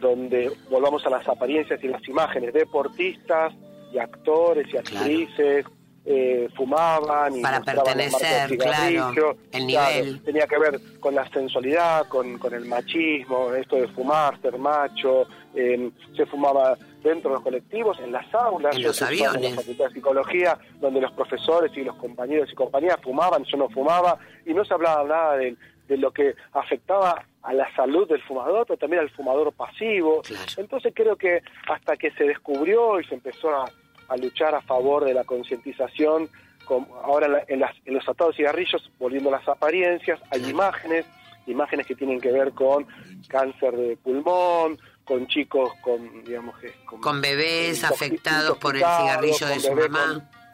donde 0.00 0.50
volvamos 0.70 1.04
a 1.06 1.10
las 1.10 1.28
apariencias 1.28 1.82
y 1.82 1.88
las 1.88 2.06
imágenes, 2.08 2.52
deportistas 2.52 3.52
y 3.92 3.98
actores 3.98 4.66
y 4.72 4.76
actrices 4.76 5.66
eh, 6.04 6.33
fumaban 6.64 7.36
y 7.36 7.42
para 7.42 7.60
de 7.60 7.64
pertenecer, 7.64 8.56
claro, 8.58 9.36
el 9.52 9.66
Claro, 9.66 9.94
nivel. 9.94 10.22
tenía 10.22 10.46
que 10.46 10.58
ver 10.58 10.80
con 11.00 11.14
la 11.14 11.28
sensualidad, 11.30 12.08
con, 12.08 12.38
con 12.38 12.54
el 12.54 12.64
machismo, 12.64 13.52
esto 13.54 13.76
de 13.76 13.88
fumar, 13.88 14.40
ser 14.40 14.58
macho, 14.58 15.26
eh, 15.54 15.90
se 16.16 16.26
fumaba 16.26 16.76
dentro 17.02 17.30
de 17.30 17.34
los 17.34 17.42
colectivos, 17.42 17.98
en 18.00 18.12
las 18.12 18.32
aulas, 18.34 18.74
En 18.76 18.82
yo 18.82 18.88
los 18.88 19.02
en 19.02 19.18
la 19.42 19.50
Facultad 19.56 19.84
de 19.88 19.92
Psicología, 19.92 20.58
donde 20.80 21.00
los 21.02 21.12
profesores 21.12 21.70
y 21.76 21.82
los 21.84 21.96
compañeros 21.96 22.50
y 22.50 22.54
compañeras 22.54 22.98
fumaban, 23.02 23.44
yo 23.44 23.58
no 23.58 23.68
fumaba, 23.68 24.18
y 24.46 24.54
no 24.54 24.64
se 24.64 24.72
hablaba 24.72 25.04
nada 25.04 25.36
de, 25.36 25.56
de 25.86 25.96
lo 25.98 26.12
que 26.12 26.34
afectaba 26.52 27.26
a 27.42 27.52
la 27.52 27.68
salud 27.76 28.08
del 28.08 28.22
fumador, 28.22 28.66
pero 28.66 28.78
también 28.78 29.02
al 29.02 29.10
fumador 29.10 29.52
pasivo. 29.52 30.22
Claro. 30.22 30.44
Entonces 30.56 30.92
creo 30.96 31.16
que 31.16 31.42
hasta 31.68 31.94
que 31.98 32.10
se 32.12 32.24
descubrió 32.24 32.98
y 33.00 33.04
se 33.04 33.16
empezó 33.16 33.50
a, 33.54 33.70
a 34.08 34.16
luchar 34.16 34.54
a 34.54 34.62
favor 34.62 35.04
de 35.04 35.12
la 35.12 35.24
concientización, 35.24 36.30
con- 36.64 36.86
ahora 37.04 37.26
en, 37.26 37.32
la- 37.32 37.44
en 37.48 37.60
las- 37.60 37.76
en 37.84 37.94
los 37.94 38.08
atados 38.08 38.34
de 38.34 38.38
cigarrillos, 38.38 38.90
volviendo 38.98 39.28
a 39.28 39.38
las 39.38 39.48
apariencias, 39.48 40.20
hay 40.30 40.48
imágenes, 40.48 41.06
imágenes 41.46 41.86
que 41.86 41.94
tienen 41.94 42.20
que 42.20 42.32
ver 42.32 42.52
con 42.52 42.86
cáncer 43.28 43.76
de 43.76 43.96
pulmón, 43.96 44.78
con 45.04 45.26
chicos 45.26 45.70
con, 45.82 46.24
digamos, 46.24 46.58
que- 46.58 46.72
Con 47.00 47.20
bebés 47.20 47.84
afectados 47.84 48.56
por 48.58 48.74
el 48.76 48.82
cigarrillo 48.82 49.46
de 49.46 49.52
con 49.54 49.60
su 49.60 49.72
mamá. 49.74 50.06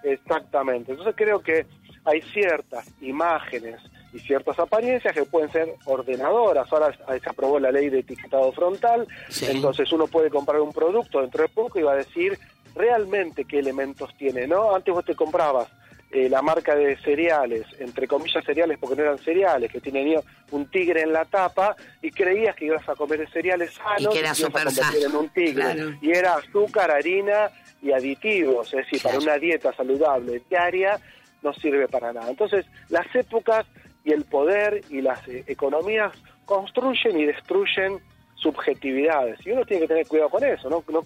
con- 0.03 0.11
exactamente. 0.11 0.93
Entonces 0.93 1.15
creo 1.17 1.41
que 1.41 1.67
hay 2.05 2.21
ciertas 2.33 2.89
imágenes 3.01 3.81
y 4.13 4.19
ciertas 4.19 4.59
apariencias 4.59 5.15
que 5.15 5.25
pueden 5.25 5.53
ser 5.53 5.73
ordenadoras. 5.85 6.73
Ahora 6.73 6.93
se 6.93 7.31
aprobó 7.31 7.61
la 7.61 7.71
ley 7.71 7.91
de 7.91 8.01
etiquetado 8.01 8.51
frontal, 8.53 9.07
Sí. 9.29 9.47
entonces 9.49 9.93
uno 9.93 10.07
puede 10.09 10.31
comprar 10.31 10.61
un 10.61 10.73
producto 10.73 11.21
dentro 11.21 11.43
de 11.43 11.49
poco 11.49 11.79
y 11.79 11.83
va 11.83 11.93
a 11.93 11.97
decir 11.97 12.37
realmente 12.75 13.45
qué 13.45 13.59
elementos 13.61 14.13
tiene, 14.17 14.47
¿no? 14.47 14.75
Antes 14.75 14.93
vos 14.95 15.05
te 15.05 15.15
comprabas 15.15 15.69
eh, 16.13 16.29
la 16.29 16.43
marca 16.43 16.75
de 16.75 16.97
cereales, 16.97 17.65
entre 17.79 18.09
comillas 18.09 18.45
cereales 18.45 18.79
porque 18.79 18.97
no 18.97 19.03
eran 19.03 19.19
cereales, 19.19 19.71
que 19.71 19.81
tenía 19.81 20.21
un 20.51 20.69
tigre 20.71 21.03
en 21.03 21.13
la 21.13 21.25
tapa 21.25 21.77
y 22.03 22.11
creías 22.11 22.57
que 22.57 22.65
ibas 22.67 22.89
a 22.89 22.95
comer 22.97 23.29
cereales 23.31 23.73
sanos 23.75 24.01
Y 24.01 24.09
que 24.09 24.19
era 24.19 24.33
te 24.33 24.41
ibas 24.41 24.79
a 24.79 25.07
en 25.07 25.17
un 25.17 25.29
tigre. 25.29 25.53
claro. 25.55 25.91
Y 26.03 26.11
era 26.11 26.35
azúcar, 26.35 26.91
harina 26.91 27.51
y 27.81 27.93
aditivos, 27.93 28.67
es 28.75 28.85
decir, 28.85 29.01
Claro. 29.01 29.19
para 29.21 29.31
una 29.33 29.39
dieta 29.39 29.73
saludable 29.73 30.43
diaria 30.51 30.99
no 31.43 31.55
sirve 31.55 31.87
para 31.89 32.13
nada. 32.13 32.29
Entonces, 32.29 32.67
las 32.89 33.07
épocas 33.15 33.65
y 34.05 34.13
el 34.13 34.25
poder 34.25 34.83
y 34.91 35.01
las 35.01 35.27
eh, 35.29 35.45
economías 35.47 36.13
construyen 36.45 37.19
y 37.21 37.25
destruyen 37.27 38.01
subjetividades. 38.35 39.39
Y 39.47 39.53
uno 39.53 39.65
tiene 39.65 39.83
que 39.83 39.89
tener 39.89 40.07
cuidado 40.07 40.31
con 40.31 40.45
eso, 40.45 40.69
¿no? 40.69 40.85
no 40.91 41.05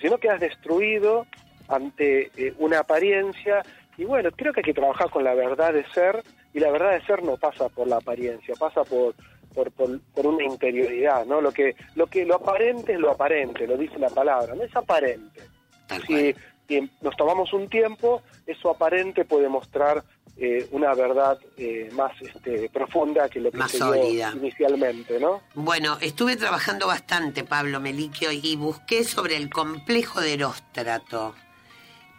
si 0.00 0.08
no 0.08 0.18
quedas 0.18 0.40
destruido 0.40 1.26
ante 1.68 2.30
eh, 2.36 2.54
una 2.58 2.78
apariencia. 2.80 3.62
Y 3.98 4.04
bueno, 4.04 4.30
creo 4.30 4.52
que 4.52 4.60
hay 4.60 4.64
que 4.64 4.72
trabajar 4.74 5.10
con 5.10 5.24
la 5.24 5.34
verdad 5.34 5.74
de 5.74 5.84
ser, 5.90 6.22
y 6.54 6.60
la 6.60 6.70
verdad 6.70 6.92
de 6.92 7.04
ser 7.04 7.22
no 7.24 7.36
pasa 7.36 7.68
por 7.68 7.88
la 7.88 7.96
apariencia, 7.96 8.54
pasa 8.54 8.84
por, 8.84 9.14
por, 9.52 9.72
por, 9.72 10.00
por 10.14 10.26
una 10.26 10.44
interioridad, 10.44 11.26
¿no? 11.26 11.40
Lo 11.40 11.50
que, 11.50 11.74
lo 11.96 12.06
que 12.06 12.24
lo 12.24 12.36
aparente 12.36 12.92
es 12.92 13.00
lo 13.00 13.10
aparente, 13.10 13.66
lo 13.66 13.76
dice 13.76 13.98
la 13.98 14.08
palabra, 14.08 14.54
no 14.54 14.62
es 14.62 14.74
aparente. 14.76 15.42
Si, 16.06 16.34
nos 17.00 17.16
tomamos 17.16 17.52
un 17.54 17.68
tiempo, 17.68 18.22
eso 18.46 18.70
aparente 18.70 19.24
puede 19.24 19.48
mostrar 19.48 20.04
eh, 20.36 20.68
una 20.70 20.94
verdad 20.94 21.38
eh, 21.56 21.88
más 21.94 22.12
este, 22.20 22.68
profunda 22.68 23.28
que 23.28 23.40
lo 23.40 23.50
que 23.50 23.56
Más 23.56 23.70
se 23.70 23.78
dio 23.78 23.86
sólida. 23.86 24.32
inicialmente, 24.36 25.18
¿no? 25.18 25.40
Bueno, 25.54 25.96
estuve 26.00 26.36
trabajando 26.36 26.86
bastante, 26.86 27.42
Pablo 27.42 27.80
Meliquio, 27.80 28.30
y 28.30 28.54
busqué 28.54 29.02
sobre 29.02 29.36
el 29.36 29.50
complejo 29.50 30.20
de 30.20 30.34
Eróstrato, 30.34 31.34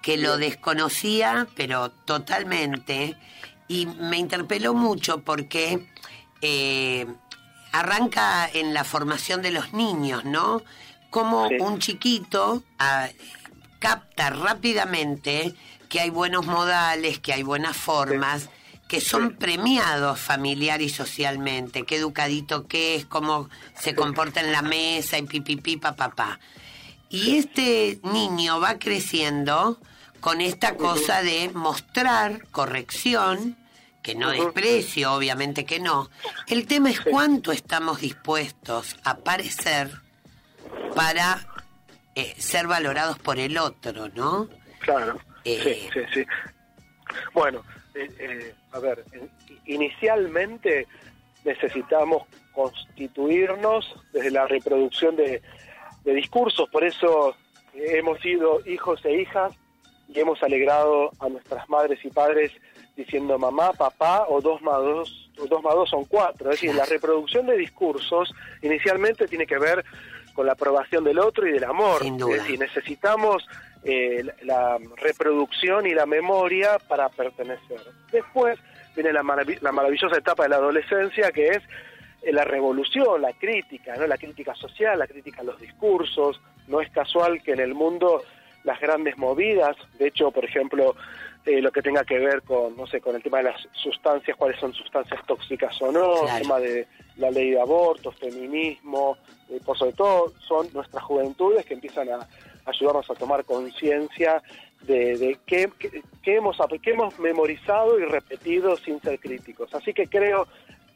que 0.01 0.18
lo 0.18 0.38
desconocía, 0.38 1.48
pero 1.56 1.91
totalmente, 1.91 3.15
y 3.68 3.86
me 3.86 4.18
interpeló 4.18 4.74
mucho 4.74 5.22
porque 5.22 5.88
eh, 6.41 7.06
arranca 7.72 8.50
en 8.51 8.74
la 8.74 8.84
formación 8.84 9.41
de 9.41 9.51
los 9.51 9.74
niños, 9.74 10.25
¿no? 10.25 10.63
Como 11.10 11.48
Sí. 11.50 11.56
un 11.60 11.79
chiquito 11.79 12.63
ah, 12.79 13.10
capta 13.79 14.29
rápidamente 14.29 15.53
que 15.89 16.00
hay 16.00 16.10
buenos 16.10 16.46
modales, 16.46 17.20
que 17.20 17.34
hay 17.34 17.44
buenas 17.44 17.75
formas, 17.75 18.50
que 18.88 19.01
son 19.01 19.36
premiados 19.36 20.20
familiar 20.20 20.82
y 20.82 20.89
socialmente, 20.89 21.84
qué 21.86 21.98
educadito 21.98 22.68
que 22.68 22.96
es, 22.96 23.06
cómo 23.06 23.50
se 23.79 23.94
comporta 23.96 24.39
en 24.41 24.51
la 24.51 24.62
mesa 24.62 25.18
y 25.18 25.24
pipipi, 25.24 25.77
papá. 25.77 26.39
Y 27.10 27.38
este 27.38 28.00
niño 28.03 28.60
va 28.60 28.79
creciendo 28.79 29.79
con 30.20 30.42
esta 30.42 30.76
cosa 30.76 31.22
de 31.22 31.50
mostrar 31.54 32.48
corrección, 32.52 33.58
que 34.02 34.16
no 34.16 34.32
desprecio, 34.32 35.14
obviamente 35.14 35.66
que 35.66 35.80
no. 35.80 36.10
El 36.48 36.68
tema 36.68 36.90
es 36.90 37.02
cuánto 37.02 37.52
estamos 37.52 38.02
dispuestos 38.02 38.96
a 39.04 39.18
parecer 39.18 39.90
para 40.96 41.40
eh, 42.16 42.34
ser 42.38 42.68
valorados 42.68 43.20
por 43.20 43.40
el 43.40 43.58
otro, 43.58 44.10
¿no? 44.10 44.48
Claro. 44.80 45.20
Eh. 45.46 45.90
Sí, 45.94 46.00
sí, 46.00 46.06
sí. 46.14 46.26
Bueno, 47.34 47.64
eh, 47.96 48.10
eh, 48.20 48.56
a 48.72 48.80
ver, 48.80 49.04
inicialmente 49.66 50.88
necesitamos 51.44 52.24
constituirnos 52.54 53.96
desde 54.12 54.32
la 54.32 54.48
reproducción 54.48 55.16
de, 55.16 55.42
de 56.04 56.14
discursos, 56.14 56.70
por 56.70 56.84
eso 56.84 57.36
hemos 57.74 58.20
sido 58.20 58.62
hijos 58.66 59.04
e 59.06 59.22
hijas 59.22 59.54
y 60.10 60.20
hemos 60.20 60.42
alegrado 60.44 61.12
a 61.20 61.30
nuestras 61.30 61.70
madres 61.70 62.04
y 62.04 62.10
padres 62.10 62.51
diciendo 62.96 63.38
mamá, 63.38 63.72
papá 63.74 64.25
o 64.28 64.42
dos 64.42 64.62
más 64.62 64.78
dos, 64.80 65.32
o 65.39 65.46
dos 65.46 65.63
más 65.63 65.74
dos 65.75 65.89
son 65.89 66.04
cuatro. 66.06 66.50
Es 66.50 66.60
decir, 66.60 66.75
la 66.75 66.86
reproducción 66.86 67.46
de 67.46 67.56
discursos 67.56 68.34
inicialmente 68.62 69.28
tiene 69.28 69.46
que 69.46 69.58
ver 69.58 69.86
con 70.34 70.46
la 70.46 70.54
aprobación 70.54 71.04
del 71.04 71.20
otro 71.20 71.48
y 71.48 71.51
del 71.51 71.63
amor. 71.63 72.01
Sin 72.01 72.18
duda. 72.18 72.36
Es 72.36 72.42
decir, 72.44 72.60
necesitamos 72.60 73.48
eh, 73.84 74.24
la, 74.44 74.78
la 74.78 74.80
reproducción 74.98 75.86
y 75.86 75.94
la 75.94 76.06
memoria 76.06 76.78
para 76.88 77.08
pertenecer. 77.10 77.80
Después 78.12 78.60
viene 78.96 79.13
la, 79.13 79.22
marav- 79.22 79.60
la 79.62 79.72
maravillosa 79.72 80.18
etapa 80.18 80.44
de 80.44 80.50
la 80.50 80.56
adolescencia 80.58 81.32
que 81.32 81.50
es 81.50 81.62
eh, 82.24 82.34
la 82.34 82.44
revolución, 82.44 83.22
la 83.22 83.32
crítica, 83.34 83.96
¿no? 83.96 84.08
la 84.08 84.18
crítica 84.18 84.56
social, 84.56 84.98
la 85.00 85.08
crítica 85.08 85.42
a 85.42 85.46
los 85.46 85.60
discursos. 85.60 86.42
No 86.68 86.82
es 86.82 86.89
casual 86.92 87.42
que 87.44 87.54
en 87.54 87.60
el 87.62 87.74
mundo 87.74 88.22
las 88.63 88.80
grandes 88.80 89.18
movidas, 89.18 89.75
de 89.98 90.08
hecho, 90.08 90.32
por 90.32 90.44
ejemplo, 90.46 90.96
eh, 91.46 91.62
lo 91.62 91.72
que 91.72 91.82
tenga 91.82 92.04
que 92.04 92.20
ver 92.20 92.42
con, 92.44 92.75
no 92.75 92.86
sé, 92.88 93.00
con 93.01 93.16
el 93.16 93.24
tema 93.24 93.38
de 93.38 93.46
las 93.46 93.68
sustancias, 93.74 94.36
cuáles 94.38 94.60
son 94.60 94.74
sustancias 94.74 95.25
tóxicas 95.25 95.82
o 95.82 95.92
no, 95.92 96.13
Claro. 96.22 96.36
el 96.36 96.42
tema 96.42 96.60
de 96.60 96.88
la 97.18 97.32
ley 97.32 97.51
de 97.51 97.62
aborto, 97.62 98.12
feminismo, 98.12 99.18
eh, 99.50 99.60
por 99.66 99.78
sobre 99.78 99.94
todo 99.94 100.34
son 100.48 100.68
nuestras 100.74 101.04
juventudes 101.04 101.66
que 101.66 101.74
empiezan 101.75 102.10
a 102.10 102.28
ayudarnos 102.66 103.10
a 103.10 103.16
tomar 103.16 103.46
conciencia 103.46 104.44
de, 104.82 105.18
de 105.18 105.38
qué, 105.46 105.70
qué- 105.80 106.04
qué 106.22 106.36
hemos, 106.36 106.58
qué 106.82 106.92
hemos 106.92 107.18
memorizado 107.20 108.00
y 108.00 108.04
repetido 108.06 108.75
sin 108.78 109.01
ser 109.01 109.20
críticos. 109.20 109.74
Así 109.74 109.94
que 109.94 110.08
creo 110.08 110.48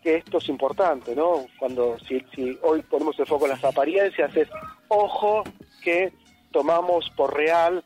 que 0.03 0.15
esto 0.17 0.37
es 0.37 0.49
importante, 0.49 1.15
¿no? 1.15 1.45
Cuando 1.57 1.97
si, 1.99 2.19
si 2.35 2.57
hoy 2.61 2.81
ponemos 2.83 3.17
el 3.19 3.25
foco 3.25 3.45
en 3.45 3.51
las 3.51 3.63
apariencias, 3.63 4.35
es 4.35 4.49
ojo 4.89 5.43
que 5.81 6.11
tomamos 6.53 7.09
por 7.17 7.35
real 7.35 7.83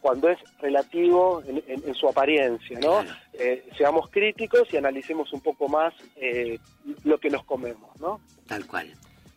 cuando 0.00 0.28
es 0.28 0.38
relativo 0.60 1.42
en, 1.48 1.62
en- 1.66 1.82
en 1.88 1.94
su 1.94 2.08
apariencia, 2.08 2.78
¿no? 2.80 3.02
Eh, 3.32 3.68
seamos 3.76 4.08
críticos 4.10 4.68
y 4.72 4.76
analicemos 4.76 5.32
un 5.32 5.40
poco 5.40 5.68
más 5.68 5.92
eh, 6.16 6.58
lo 7.04 7.18
que 7.18 7.30
nos 7.30 7.44
comemos, 7.44 7.90
¿no? 8.00 8.20
Tal 8.46 8.66
cual. 8.66 8.92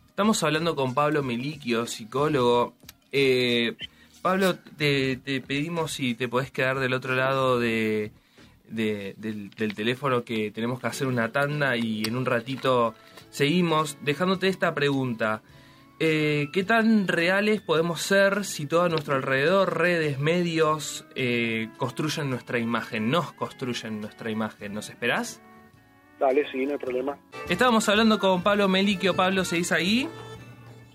Estamos 0.08 0.42
hablando 0.44 0.74
con 0.76 0.94
Pablo 0.94 1.22
Meliquio, 1.22 1.86
psicólogo. 1.86 2.74
Eh, 3.12 3.76
Pablo, 4.22 4.56
te, 4.76 5.16
te 5.18 5.40
pedimos 5.40 5.92
si 5.92 6.14
te 6.14 6.26
podés 6.28 6.50
quedar 6.50 6.80
del 6.80 6.94
otro 6.94 7.14
lado 7.14 7.60
de, 7.60 8.10
de- 8.68 9.14
del, 9.18 9.50
del 9.50 9.74
teléfono 9.74 10.24
que 10.24 10.50
tenemos 10.50 10.80
que 10.80 10.88
hacer 10.88 11.06
una 11.06 11.30
tanda 11.30 11.76
y 11.76 12.02
en 12.04 12.16
un 12.16 12.26
ratito 12.26 12.94
seguimos 13.30 13.98
dejándote 14.02 14.48
esta 14.48 14.74
pregunta. 14.74 15.42
Eh, 15.98 16.48
¿Qué 16.52 16.62
tan 16.62 17.08
reales 17.08 17.62
podemos 17.62 18.02
ser 18.02 18.44
si 18.44 18.66
todo 18.66 18.82
a 18.82 18.88
nuestro 18.90 19.14
alrededor, 19.16 19.78
redes, 19.78 20.18
medios, 20.18 21.06
eh, 21.14 21.68
construyen 21.78 22.28
nuestra 22.28 22.58
imagen, 22.58 23.10
nos 23.10 23.32
construyen 23.32 24.00
nuestra 24.02 24.30
imagen? 24.30 24.74
¿Nos 24.74 24.90
esperás? 24.90 25.40
Dale, 26.20 26.44
sí, 26.52 26.66
no 26.66 26.72
hay 26.72 26.78
problema. 26.78 27.18
Estábamos 27.48 27.88
hablando 27.88 28.18
con 28.18 28.42
Pablo 28.42 28.68
Meliquio. 28.68 29.14
Pablo, 29.14 29.44
¿seguís 29.44 29.72
ahí? 29.72 30.08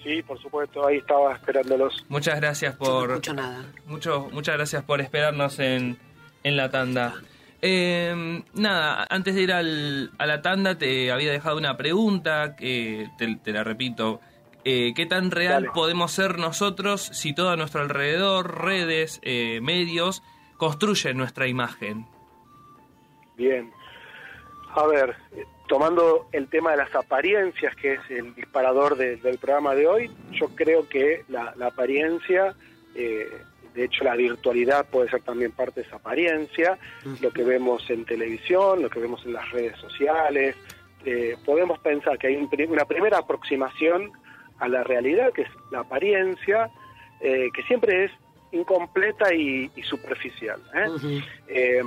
Sí, 0.03 0.22
por 0.24 0.39
supuesto, 0.41 0.86
ahí 0.88 0.98
estaba 0.98 1.34
esperándolos. 1.36 2.05
Muchas 2.10 2.39
gracias 2.39 2.77
Yo 2.79 2.86
no 2.86 2.91
por... 3.00 3.10
escucho 3.12 3.34
nada. 3.34 3.65
Mucho, 3.86 4.29
muchas 4.31 4.55
gracias 4.55 4.84
por 4.84 5.01
esperarnos 5.01 5.58
en, 5.60 5.98
en 6.43 6.58
la 6.58 6.70
tanda. 6.70 7.13
Eh, 7.63 8.43
nada, 8.53 9.05
antes 9.10 9.36
de 9.36 9.41
ir 9.43 9.51
al- 9.51 10.12
a 10.17 10.25
la 10.25 10.41
tanda 10.41 10.77
te 10.79 11.12
había 11.12 11.31
dejado 11.31 11.58
una 11.58 11.77
pregunta 11.77 12.55
que 12.55 13.08
te, 13.20 13.36
te 13.36 13.51
la 13.51 13.63
repito. 13.63 14.22
Eh, 14.63 14.93
¿Qué 14.95 15.05
tan 15.05 15.31
real 15.31 15.63
Dale. 15.63 15.73
podemos 15.73 16.11
ser 16.11 16.37
nosotros 16.37 17.01
si 17.01 17.33
todo 17.33 17.49
a 17.49 17.55
nuestro 17.55 17.81
alrededor, 17.81 18.63
redes, 18.63 19.19
eh, 19.23 19.59
medios, 19.61 20.23
construye 20.57 21.13
nuestra 21.13 21.47
imagen? 21.47 22.05
Bien. 23.35 23.71
A 24.75 24.85
ver, 24.85 25.15
tomando 25.67 26.27
el 26.31 26.47
tema 26.47 26.71
de 26.71 26.77
las 26.77 26.93
apariencias, 26.93 27.75
que 27.75 27.93
es 27.93 28.01
el 28.09 28.35
disparador 28.35 28.95
del 28.95 29.37
programa 29.37 29.73
de 29.73 29.87
hoy, 29.87 30.11
yo 30.31 30.49
creo 30.49 30.87
que 30.87 31.25
la, 31.27 31.53
apariencia, 31.65 32.55
eh, 32.95 33.27
de 33.73 33.85
hecho 33.85 34.03
la 34.03 34.15
virtualidad 34.15 34.85
puede 34.89 35.09
ser 35.09 35.23
también 35.23 35.51
parte 35.51 35.81
de 35.81 35.87
esa 35.87 35.97
apariencia, 35.97 36.77
lo 37.19 37.31
que 37.31 37.43
vemos 37.43 37.89
en 37.89 38.05
televisión, 38.05 38.81
lo 38.81 38.89
que 38.89 38.99
vemos 38.99 39.25
en 39.25 39.33
las 39.33 39.49
redes 39.51 39.77
sociales, 39.77 40.55
eh, 41.05 41.35
podemos 41.43 41.79
pensar 41.79 42.17
que 42.17 42.27
hay 42.27 42.35
una 42.35 42.85
primera 42.85 43.17
aproximación 43.17 44.11
a 44.61 44.69
la 44.69 44.83
realidad, 44.83 45.33
que 45.33 45.41
es 45.41 45.49
la 45.71 45.81
apariencia, 45.81 46.69
eh, 47.19 47.49
que 47.53 47.63
siempre 47.63 48.05
es 48.05 48.11
incompleta 48.53 49.33
y, 49.33 49.69
superficial. 49.83 50.61
¿eh? 50.73 51.83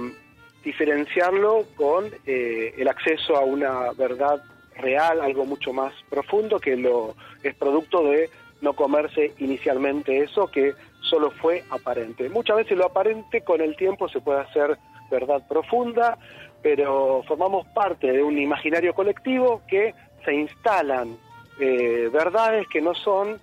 diferenciarlo 0.63 1.67
con 1.77 2.11
el 2.25 2.89
acceso 2.89 3.37
a 3.37 3.41
una 3.41 3.93
verdad 3.93 4.43
real, 4.77 5.21
algo 5.21 5.45
mucho 5.45 5.75
más 5.75 5.93
profundo, 6.09 6.59
que 6.59 6.75
lo 6.77 7.15
es 7.43 7.55
producto 7.55 8.03
de 8.05 8.31
no 8.61 8.73
comerse 8.73 9.33
inicialmente 9.39 10.19
eso 10.19 10.47
que 10.49 10.73
solo 11.01 11.31
fue 11.31 11.65
aparente. 11.71 12.29
Muchas 12.29 12.57
veces 12.57 12.79
lo 12.79 12.87
aparente 12.87 13.43
con 13.43 13.61
el 13.61 13.77
tiempo 13.77 14.09
se 14.09 14.21
puede 14.21 14.41
hacer 14.41 14.79
verdad 15.11 15.47
profunda, 15.47 16.19
pero 16.63 17.23
formamos 17.29 17.67
parte 17.69 18.11
de 18.11 18.23
un 18.23 18.39
imaginario 18.39 18.95
colectivo 18.95 19.63
que 19.69 19.95
se 20.25 20.35
instalan 20.35 21.17
eh, 21.59 22.09
verdades 22.13 22.67
que 22.69 22.81
no 22.81 22.95
son 22.95 23.41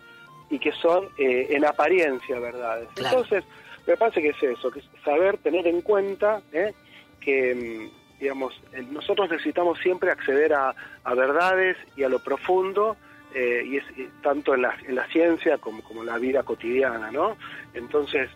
y 0.50 0.60
que 0.60 0.72
son 0.74 1.10
eh, 1.18 1.48
en 1.52 1.66
apariencia 1.66 2.40
verdades. 2.40 2.90
Entonces, 2.98 3.44
me 3.88 3.98
parece 3.98 4.22
que 4.22 4.30
es 4.30 4.44
eso, 4.44 4.70
que 4.72 4.80
es 4.80 4.86
saber 5.04 5.38
tener 5.38 5.66
en 5.68 5.82
cuenta 5.82 6.42
eh, 6.52 6.74
que, 7.20 7.56
mm, 7.56 8.20
digamos, 8.20 8.60
nosotros 8.92 9.30
necesitamos 9.30 9.80
siempre 9.80 10.12
acceder 10.12 10.54
a, 10.54 10.76
verdades 11.16 11.78
y 11.96 12.04
a 12.04 12.10
lo 12.10 12.20
profundo, 12.20 12.96
y 13.34 13.78
es 13.78 13.86
tanto 14.22 14.54
en 14.54 14.64
la, 14.64 14.76
en 14.86 14.96
la 14.96 15.08
ciencia 15.08 15.58
como, 15.58 15.82
como 15.84 16.02
en 16.02 16.08
la 16.08 16.18
vida 16.18 16.44
cotidiana, 16.44 17.12
¿no? 17.12 17.38
Entonces, 17.74 18.30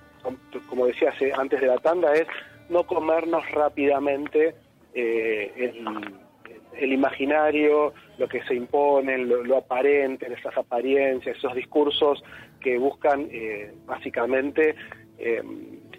como 0.70 0.88
decía 0.88 1.14
antes 1.38 1.60
de 1.60 1.68
la 1.68 1.78
tanda, 1.78 2.14
es 2.14 2.28
no 2.70 2.84
comernos 2.84 3.50
rápidamente 3.52 4.56
eh, 4.94 5.74
el, 6.80 6.94
imaginario, 6.94 7.94
lo 8.18 8.28
que 8.28 8.44
se 8.44 8.56
impone, 8.56 9.18
lo, 9.18 9.58
aparente, 9.58 10.32
esas 10.32 10.58
apariencias, 10.58 11.38
esos 11.38 11.56
discursos 11.56 12.24
que 12.60 12.78
buscan 12.78 13.28
eh, 13.32 13.74
básicamente, 13.86 14.76
eh, 15.18 15.42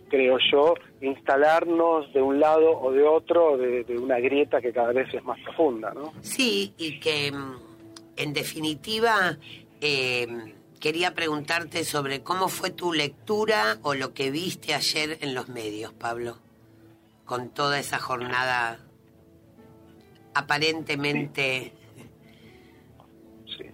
creo 0.08 0.38
yo, 0.50 0.74
instalarnos 1.00 2.12
de 2.12 2.22
un 2.22 2.40
lado 2.40 2.78
o 2.80 2.92
de 2.92 3.02
otro 3.02 3.56
de, 3.56 3.84
una 3.98 4.18
grieta 4.18 4.60
que 4.60 4.72
cada 4.72 4.92
vez 4.92 5.12
es 5.12 5.24
más 5.24 5.38
profunda. 5.40 5.92
¿no? 5.94 6.12
Sí, 6.20 6.74
y 6.78 7.00
que 7.00 7.32
mm, 7.32 7.56
en 8.16 8.32
definitiva 8.32 9.38
quería 10.80 11.14
preguntarte 11.14 11.84
sobre 11.84 12.22
cómo 12.22 12.48
fue 12.48 12.70
tu 12.70 12.92
lectura 12.92 13.78
o 13.82 13.94
lo 13.94 14.14
que 14.14 14.30
viste 14.30 14.74
ayer 14.74 15.18
en 15.20 15.34
los 15.34 15.48
medios, 15.48 15.92
Pablo, 15.92 16.38
con 17.24 17.50
toda 17.50 17.78
esa 17.78 17.98
jornada 17.98 18.85
aparentemente. 20.36 21.72
Sí. 23.46 23.64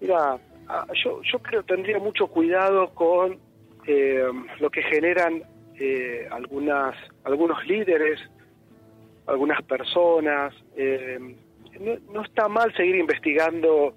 Mira, 0.00 0.38
ah, 0.68 0.86
yo, 1.04 1.20
yo 1.22 1.38
creo 1.38 1.62
que 1.62 1.74
tendría 1.74 1.98
mucho 1.98 2.26
cuidado 2.26 2.92
con 2.94 3.38
eh, 3.86 4.24
lo 4.58 4.70
que 4.70 4.82
generan 4.82 5.42
eh, 5.78 6.26
algunas 6.30 6.96
algunos 7.24 7.64
líderes, 7.66 8.20
algunas 9.26 9.62
personas. 9.62 10.54
Eh, 10.76 11.36
no, 12.12 12.22
está 12.22 12.48
mal 12.48 12.74
seguir 12.74 12.96
investigando, 12.96 13.94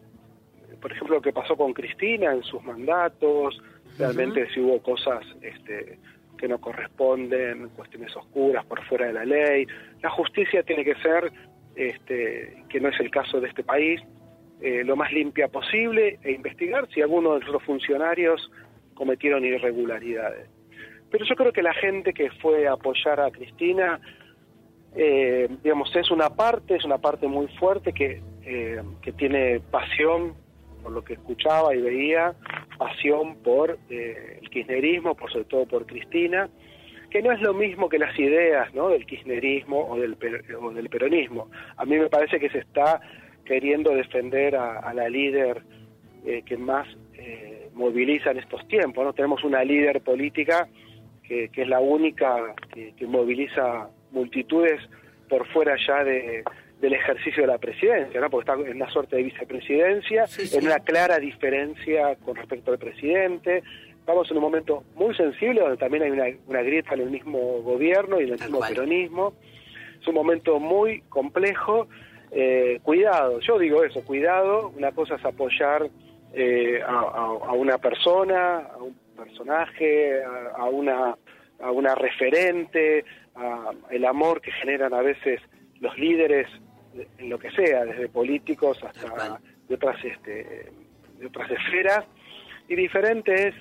por 0.81 0.91
ejemplo, 0.91 1.15
lo 1.15 1.21
que 1.21 1.31
pasó 1.31 1.55
con 1.55 1.73
Cristina 1.73 2.33
en 2.33 2.43
sus 2.43 2.61
mandatos, 2.63 3.61
realmente 3.97 4.49
si 4.53 4.59
hubo 4.59 4.81
cosas 4.81 5.23
este, 5.41 5.97
que 6.37 6.47
no 6.47 6.59
corresponden, 6.59 7.69
cuestiones 7.69 8.15
oscuras 8.15 8.65
por 8.65 8.83
fuera 8.85 9.07
de 9.07 9.13
la 9.13 9.25
ley. 9.25 9.65
La 10.01 10.09
justicia 10.09 10.63
tiene 10.63 10.83
que 10.83 10.95
ser 10.95 11.31
este, 11.79 12.65
que 12.67 12.81
no 12.81 12.89
es 12.89 12.99
el 12.99 13.09
caso 13.09 13.39
de 13.39 13.47
este 13.47 13.63
país, 13.63 14.01
eh, 14.61 14.83
lo 14.83 14.97
más 14.97 15.13
limpia 15.13 15.47
posible 15.47 16.19
e 16.21 16.33
investigar 16.33 16.89
si 16.93 17.01
algunos 17.01 17.39
de 17.39 17.45
los 17.45 17.63
funcionarios 17.63 18.51
cometieron 18.93 19.45
irregularidades. 19.45 20.49
Pero 21.09 21.23
yo 21.23 21.35
creo 21.35 21.53
que 21.53 21.63
la 21.63 21.73
gente 21.73 22.13
que 22.13 22.29
fue 22.41 22.67
a 22.67 22.73
apoyar 22.73 23.21
a 23.21 23.31
Cristina, 23.31 24.01
eh, 24.93 25.47
digamos, 25.63 25.95
es 25.95 26.11
una 26.11 26.29
parte, 26.29 26.75
es 26.75 26.83
una 26.83 26.97
parte 26.97 27.27
muy 27.27 27.47
fuerte 27.57 27.93
que, 27.93 28.21
eh, 28.43 28.83
que 29.01 29.13
tiene 29.13 29.61
pasión 29.71 30.33
por 30.83 30.91
lo 30.91 31.01
que 31.01 31.13
escuchaba 31.13 31.73
y 31.73 31.81
veía, 31.81 32.33
pasión 32.77 33.37
por 33.37 33.79
el 33.89 34.49
kirchnerismo, 34.49 35.15
por 35.15 35.31
sobre 35.31 35.45
todo 35.45 35.65
por 35.65 35.85
Cristina, 35.85 36.49
que 37.09 37.21
no 37.21 37.31
es 37.31 37.41
lo 37.41 37.53
mismo 37.53 37.89
que 37.89 37.97
las 37.97 38.17
ideas 38.17 38.73
¿no? 38.73 38.89
del 38.89 39.05
kirchnerismo 39.05 39.87
o 39.89 39.99
del, 39.99 40.15
o 40.61 40.71
del 40.71 40.89
peronismo. 40.89 41.49
A 41.77 41.85
mí 41.85 41.97
me 41.97 42.09
parece 42.09 42.39
que 42.39 42.49
se 42.49 42.59
está 42.59 43.01
queriendo 43.45 43.95
defender 43.95 44.55
a, 44.55 44.93
la 44.93 45.09
líder 45.09 45.63
eh, 46.25 46.43
que 46.45 46.57
más 46.57 46.87
eh, 47.15 47.69
moviliza 47.73 48.31
en 48.31 48.37
estos 48.37 48.67
tiempos. 48.67 49.03
¿no? 49.03 49.13
Tenemos 49.13 49.43
una 49.43 49.63
líder 49.63 50.01
política 50.01 50.67
que, 51.23 51.49
es 51.53 51.67
la 51.67 51.79
única 51.79 52.55
que, 52.73 52.93
moviliza 53.07 53.89
multitudes 54.11 54.81
por 55.29 55.47
fuera 55.47 55.75
ya 55.87 56.03
de, 56.03 56.43
del 56.79 56.93
ejercicio 56.93 57.43
de 57.43 57.47
la 57.47 57.57
presidencia, 57.57 58.21
¿no? 58.21 58.29
porque 58.29 58.49
está 58.49 58.69
en 58.69 58.75
una 58.75 58.89
suerte 58.89 59.17
de 59.17 59.23
vicepresidencia, 59.23 60.25
en 60.53 60.65
una 60.65 60.79
clara 60.79 61.19
diferencia 61.19 62.15
con 62.23 62.35
respecto 62.35 62.71
al 62.71 62.79
presidente, 62.79 63.63
estamos 64.09 64.31
en 64.31 64.37
un 64.37 64.43
momento 64.43 64.83
muy 64.95 65.13
sensible 65.13 65.61
donde 65.61 65.77
también 65.77 66.03
hay 66.03 66.39
una, 66.47 66.63
grieta 66.63 66.95
en 66.95 67.01
el 67.01 67.11
mismo 67.11 67.61
gobierno 67.61 68.19
y 68.19 68.23
en 68.23 68.33
el 68.33 68.39
mismo 68.39 68.59
peronismo. 68.59 69.33
Es 70.01 70.07
un 70.07 70.15
momento 70.15 70.59
muy 70.59 71.01
complejo. 71.09 71.87
Eh, 72.31 72.79
cuidado, 72.81 73.39
yo 73.39 73.59
digo 73.59 73.83
eso, 73.83 74.03
cuidado. 74.03 74.69
Una 74.75 74.93
cosa 74.93 75.13
es 75.13 75.23
apoyar 75.23 75.91
eh, 76.33 76.81
a, 76.83 77.53
una 77.53 77.77
persona, 77.77 78.69
a 78.73 78.77
un 78.77 78.95
personaje, 79.15 80.23
a, 80.57 80.65
una, 80.65 81.15
a 81.59 81.71
una 81.71 81.93
referente, 81.93 83.05
a 83.35 83.69
el 83.91 84.05
amor 84.05 84.41
que 84.41 84.51
generan 84.53 84.95
a 84.95 85.03
veces 85.03 85.39
los 85.81 85.95
líderes 85.99 86.47
en 87.17 87.29
lo 87.29 87.39
que 87.39 87.51
sea, 87.51 87.85
desde 87.85 88.09
políticos 88.09 88.77
hasta 88.83 89.39
de 89.67 89.75
otras, 89.75 90.03
este, 90.03 90.71
de 91.17 91.27
otras 91.27 91.49
esferas. 91.51 92.05
Y 92.67 92.75
diferente 92.75 93.49
es 93.49 93.55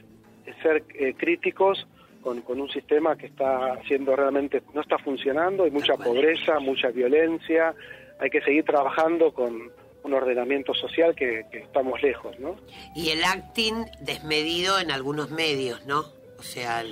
ser 0.63 0.85
eh, 0.95 1.15
críticos 1.17 1.87
con, 2.23 2.41
con, 2.43 2.61
un 2.61 2.69
sistema 2.71 3.17
que 3.17 3.27
está 3.27 3.75
haciendo 3.75 4.17
realmente, 4.17 4.63
no 4.75 4.81
está 4.81 4.99
funcionando, 4.99 5.65
hay 5.65 5.71
mucha 5.71 5.95
pobreza, 5.97 6.59
mucha 6.59 6.89
violencia, 6.89 7.75
hay 8.19 8.31
que 8.31 8.41
seguir 8.41 8.65
trabajando 8.65 9.33
con 9.33 9.71
un 10.03 10.15
ordenamiento 10.15 10.75
social 10.75 11.15
que, 11.15 11.47
estamos 11.53 12.03
lejos, 12.03 12.39
¿no? 12.39 12.57
Y 12.95 13.11
el 13.11 13.25
acting 13.25 13.85
desmedido 14.01 14.79
en 14.79 14.91
algunos 14.91 15.31
medios, 15.31 15.85
¿no? 15.87 16.05
O 16.39 16.43
sea, 16.43 16.85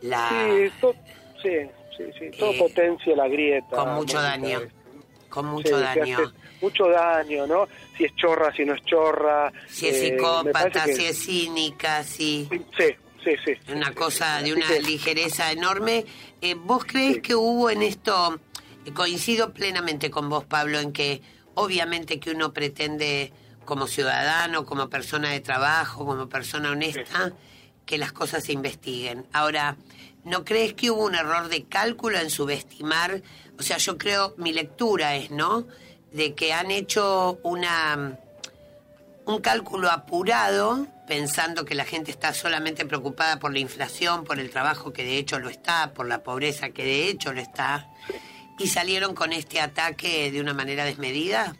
la... 0.00 0.28
Sí, 1.42 1.50
sí, 1.96 2.04
sí, 2.18 2.30
todo 2.38 2.52
eh, 2.52 2.58
potencia 2.58 3.14
la 3.16 3.28
grieta. 3.28 3.76
Con 3.76 3.94
mucho 3.94 4.20
daño, 4.20 4.60
con 5.34 5.46
mucho 5.46 5.80
daño. 5.80 6.32
Mucho 6.60 6.88
daño, 6.88 7.44
¿no? 7.44 7.66
si 7.96 8.04
es 8.04 8.14
chorra, 8.14 8.54
si 8.54 8.64
no 8.64 8.74
es 8.74 8.84
chorra. 8.84 9.52
Si 9.68 9.88
es 9.88 9.96
eh, 9.96 10.10
psicópata, 10.10 10.84
si 10.84 11.04
es 11.06 11.18
cínica, 11.18 12.04
si... 12.04 12.48
Sí, 12.78 12.94
sí, 13.24 13.32
sí. 13.44 13.72
Una 13.72 13.92
cosa 13.92 14.40
de 14.42 14.52
una 14.52 14.70
ligereza 14.78 15.50
enorme. 15.50 16.04
Eh, 16.40 16.54
¿Vos 16.54 16.84
crees 16.84 17.20
que 17.20 17.34
hubo 17.34 17.68
en 17.68 17.82
esto, 17.82 18.38
eh, 18.84 18.92
coincido 18.92 19.52
plenamente 19.52 20.08
con 20.08 20.28
vos, 20.28 20.44
Pablo, 20.44 20.78
en 20.78 20.92
que 20.92 21.20
obviamente 21.54 22.20
que 22.20 22.30
uno 22.30 22.52
pretende 22.52 23.32
como 23.64 23.88
ciudadano, 23.88 24.64
como 24.64 24.88
persona 24.88 25.30
de 25.30 25.40
trabajo, 25.40 26.06
como 26.06 26.28
persona 26.28 26.70
honesta, 26.70 27.32
que 27.84 27.98
las 27.98 28.12
cosas 28.12 28.44
se 28.44 28.52
investiguen. 28.52 29.26
Ahora, 29.32 29.76
¿no 30.22 30.44
crees 30.44 30.74
que 30.74 30.92
hubo 30.92 31.04
un 31.04 31.16
error 31.16 31.48
de 31.48 31.64
cálculo 31.64 32.18
en 32.18 32.30
subestimar? 32.30 33.22
O 33.58 33.62
sea, 33.62 33.76
yo 33.78 33.96
creo, 33.98 34.34
mi 34.36 34.52
lectura 34.52 35.16
es, 35.16 35.30
¿no? 35.30 35.66
de 36.14 36.34
que 36.34 36.52
han 36.52 36.70
hecho 36.70 37.38
una 37.42 38.18
un 39.26 39.40
cálculo 39.40 39.90
apurado 39.90 40.86
pensando 41.08 41.64
que 41.64 41.74
la 41.74 41.84
gente 41.84 42.10
está 42.10 42.32
solamente 42.32 42.86
preocupada 42.86 43.38
por 43.38 43.52
la 43.52 43.58
inflación, 43.58 44.24
por 44.24 44.38
el 44.38 44.50
trabajo 44.50 44.92
que 44.92 45.02
de 45.02 45.18
hecho 45.18 45.40
lo 45.40 45.48
está, 45.48 45.92
por 45.92 46.06
la 46.06 46.22
pobreza 46.22 46.70
que 46.70 46.84
de 46.84 47.08
hecho 47.08 47.32
lo 47.32 47.40
está, 47.40 47.88
y 48.58 48.68
salieron 48.68 49.14
con 49.14 49.32
este 49.32 49.60
ataque 49.60 50.30
de 50.30 50.40
una 50.40 50.54
manera 50.54 50.84
desmedida? 50.84 51.56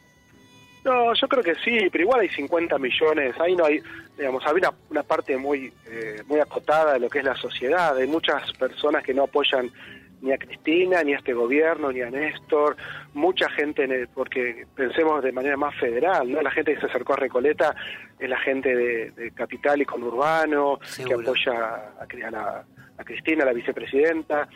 No, 0.84 1.14
yo 1.14 1.26
creo 1.26 1.42
que 1.42 1.54
sí, 1.56 1.88
pero 1.90 2.04
igual 2.04 2.20
hay 2.20 2.28
50 2.28 2.78
millones, 2.78 3.34
ahí 3.40 3.56
no 3.56 3.64
hay, 3.64 3.82
digamos, 4.16 4.44
hay 4.46 4.52
una, 4.52 4.70
una 4.90 5.02
parte 5.02 5.36
muy, 5.36 5.72
eh, 5.86 6.22
muy 6.26 6.40
acotada 6.40 6.92
de 6.92 7.00
lo 7.00 7.08
que 7.08 7.20
es 7.20 7.24
la 7.24 7.36
sociedad, 7.36 7.96
hay 7.96 8.06
muchas 8.06 8.52
personas 8.52 9.02
que 9.02 9.14
no 9.14 9.24
apoyan 9.24 9.72
ni 10.24 10.32
a 10.32 10.38
Cristina, 10.38 11.02
ni 11.04 11.12
a 11.12 11.18
este 11.18 11.34
gobierno, 11.34 11.92
ni 11.92 12.00
a 12.00 12.10
Néstor, 12.10 12.76
mucha 13.12 13.48
gente, 13.50 13.84
en 13.84 13.92
el- 13.92 14.08
porque 14.08 14.66
pensemos 14.74 15.22
de 15.22 15.32
manera 15.32 15.56
más 15.58 15.74
federal, 15.78 16.32
¿no? 16.32 16.40
La 16.40 16.50
gente 16.50 16.74
que 16.74 16.80
se 16.80 16.86
acercó 16.86 17.12
a 17.12 17.16
Recoleta 17.16 17.76
es 18.18 18.28
la 18.28 18.38
gente 18.38 18.74
de, 18.74 19.10
de 19.10 19.30
Capital 19.32 19.82
y 19.82 19.84
Conurbano, 19.84 20.78
que 20.80 20.86
Seguro. 20.86 21.20
apoya 21.20 21.52
a, 21.52 22.04
a 22.26 22.30
la- 22.30 22.64
a 22.96 23.04
Cristina, 23.04 23.44
la 23.44 23.52
vicepresidenta. 23.52 24.48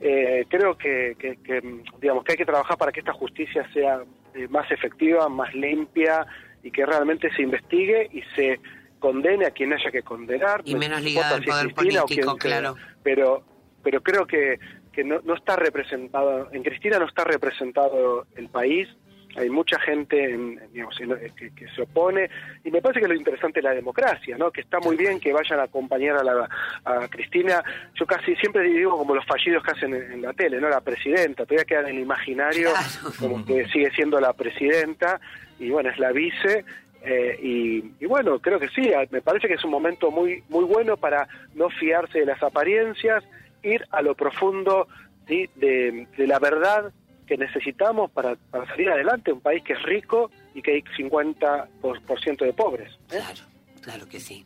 Eh, 0.00 0.44
creo 0.50 0.76
que, 0.76 1.16
que- 1.18 1.36
que, 1.42 1.62
digamos 2.00 2.22
que 2.24 2.32
hay 2.32 2.38
que 2.38 2.44
trabajar 2.44 2.76
para 2.76 2.92
que 2.92 3.00
esta 3.00 3.12
justicia 3.14 3.66
sea 3.72 4.02
eh, 4.34 4.46
más 4.48 4.70
efectiva, 4.70 5.28
más 5.30 5.54
limpia 5.54 6.26
y 6.62 6.70
que 6.70 6.84
realmente 6.84 7.32
se 7.34 7.40
investigue 7.42 8.10
y 8.12 8.20
se 8.36 8.60
condene 8.98 9.46
a 9.46 9.52
quien 9.52 9.72
haya 9.72 9.90
que 9.90 10.02
condenar. 10.02 10.60
Y 10.64 10.74
No 10.74 10.80
menos 10.80 11.00
ligada 11.02 11.36
al 11.36 11.44
poder 11.44 11.72
Cristina 11.72 12.02
o 12.02 12.06
político, 12.06 12.36
claro. 12.36 12.74
Pero, 13.02 13.44
pero 13.82 14.02
creo 14.02 14.26
que, 14.26 14.58
que 14.94 15.04
no, 15.04 15.20
no 15.24 15.34
está 15.34 15.56
representado, 15.56 16.48
en 16.52 16.62
Cristina 16.62 16.98
no 16.98 17.06
está 17.06 17.24
representado 17.24 18.26
el 18.36 18.48
país. 18.48 18.88
Hay 19.36 19.50
mucha 19.50 19.80
gente 19.80 20.32
en- 20.32 20.60
digamos, 20.72 21.00
en- 21.00 21.18
que, 21.34 21.52
que 21.52 21.66
se 21.74 21.82
opone 21.82 22.30
y 22.62 22.70
me 22.70 22.80
parece 22.80 23.00
que 23.00 23.08
lo 23.08 23.14
interesante 23.14 23.58
es 23.58 23.64
la 23.64 23.74
democracia, 23.74 24.38
¿no? 24.38 24.52
Que 24.52 24.60
está 24.60 24.78
muy 24.78 24.96
bien 24.96 25.18
que 25.18 25.32
vayan 25.32 25.58
a 25.58 25.64
acompañar 25.64 26.16
a, 26.18 26.22
la, 26.22 26.48
a 26.84 27.08
Cristina. 27.08 27.60
Yo 27.94 28.06
casi 28.06 28.36
siempre 28.36 28.62
digo 28.62 28.96
como 28.96 29.12
los 29.12 29.26
fallidos 29.26 29.64
que 29.64 29.72
hacen 29.72 29.92
en, 29.92 30.12
en 30.12 30.22
la 30.22 30.32
tele, 30.34 30.60
¿no? 30.60 30.68
La 30.68 30.80
presidenta 30.80 31.44
todavía 31.44 31.64
queda 31.64 31.80
en 31.80 31.96
el 31.96 32.02
imaginario 32.02 32.70
Claro. 32.70 33.14
como 33.18 33.44
que 33.44 33.66
sigue 33.70 33.90
siendo 33.90 34.20
la 34.20 34.32
presidenta 34.34 35.20
y 35.58 35.68
bueno 35.70 35.90
es 35.90 35.98
la 35.98 36.12
vice 36.12 36.64
eh, 37.04 37.38
y, 37.42 37.92
y 38.00 38.06
bueno 38.06 38.38
creo 38.40 38.58
que 38.60 38.68
sí 38.68 38.90
me 39.10 39.20
parece 39.20 39.46
que 39.48 39.54
es 39.54 39.64
un 39.64 39.70
momento 39.70 40.10
muy 40.12 40.42
muy 40.48 40.64
bueno 40.64 40.96
para 40.96 41.26
no 41.54 41.68
fiarse 41.70 42.20
de 42.20 42.26
las 42.26 42.42
apariencias 42.42 43.22
ir 43.64 43.84
a 43.90 44.02
lo 44.02 44.14
profundo 44.14 44.86
¿sí? 45.26 45.48
de, 45.56 46.06
de 46.16 46.26
la 46.26 46.38
verdad 46.38 46.92
que 47.26 47.36
necesitamos 47.38 48.10
para, 48.10 48.36
para 48.50 48.66
salir 48.66 48.90
adelante 48.90 49.32
un 49.32 49.40
país 49.40 49.62
que 49.64 49.72
es 49.72 49.82
rico 49.82 50.30
y 50.54 50.60
que 50.62 50.72
hay 50.72 50.82
50% 50.82 51.66
por, 51.80 52.00
por 52.02 52.20
ciento 52.20 52.44
de 52.44 52.52
pobres 52.52 52.92
¿eh? 52.92 52.96
Claro, 53.18 53.40
claro 53.80 54.08
que 54.08 54.20
sí. 54.20 54.44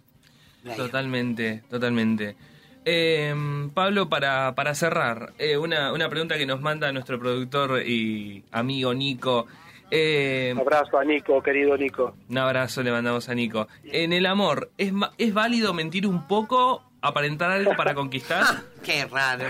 Totalmente, 0.77 1.63
totalmente. 1.69 2.37
Eh, 2.85 3.35
Pablo, 3.75 4.09
para, 4.09 4.55
para 4.55 4.75
cerrar, 4.75 5.33
eh, 5.39 5.57
una, 5.57 5.93
una 5.93 6.09
pregunta 6.09 6.37
que 6.39 6.47
nos 6.47 6.61
manda 6.61 6.91
nuestro 6.93 7.19
productor 7.19 7.83
y 7.87 8.45
amigo 8.53 8.95
Nico. 8.95 9.47
Eh, 9.91 10.51
un 10.55 10.61
abrazo 10.61 10.99
a 10.99 11.05
Nico 11.05 11.43
querido 11.43 11.75
Nico 11.79 12.15
un 12.29 12.37
abrazo 12.37 12.83
le 12.83 12.91
mandamos 12.93 13.29
a 13.29 13.35
Nico. 13.35 13.69
En 13.85 14.13
el 14.13 14.27
amor, 14.27 14.71
¿es, 14.79 14.93
ma- 14.93 15.13
¿es 15.19 15.33
válido 15.33 15.73
mentir 15.75 16.07
un 16.07 16.27
poco, 16.29 16.83
aparentar 17.01 17.51
algo 17.51 17.77
para 17.77 17.95
conquistar? 17.95 18.45
Qué 18.85 19.05
raro. 19.07 19.45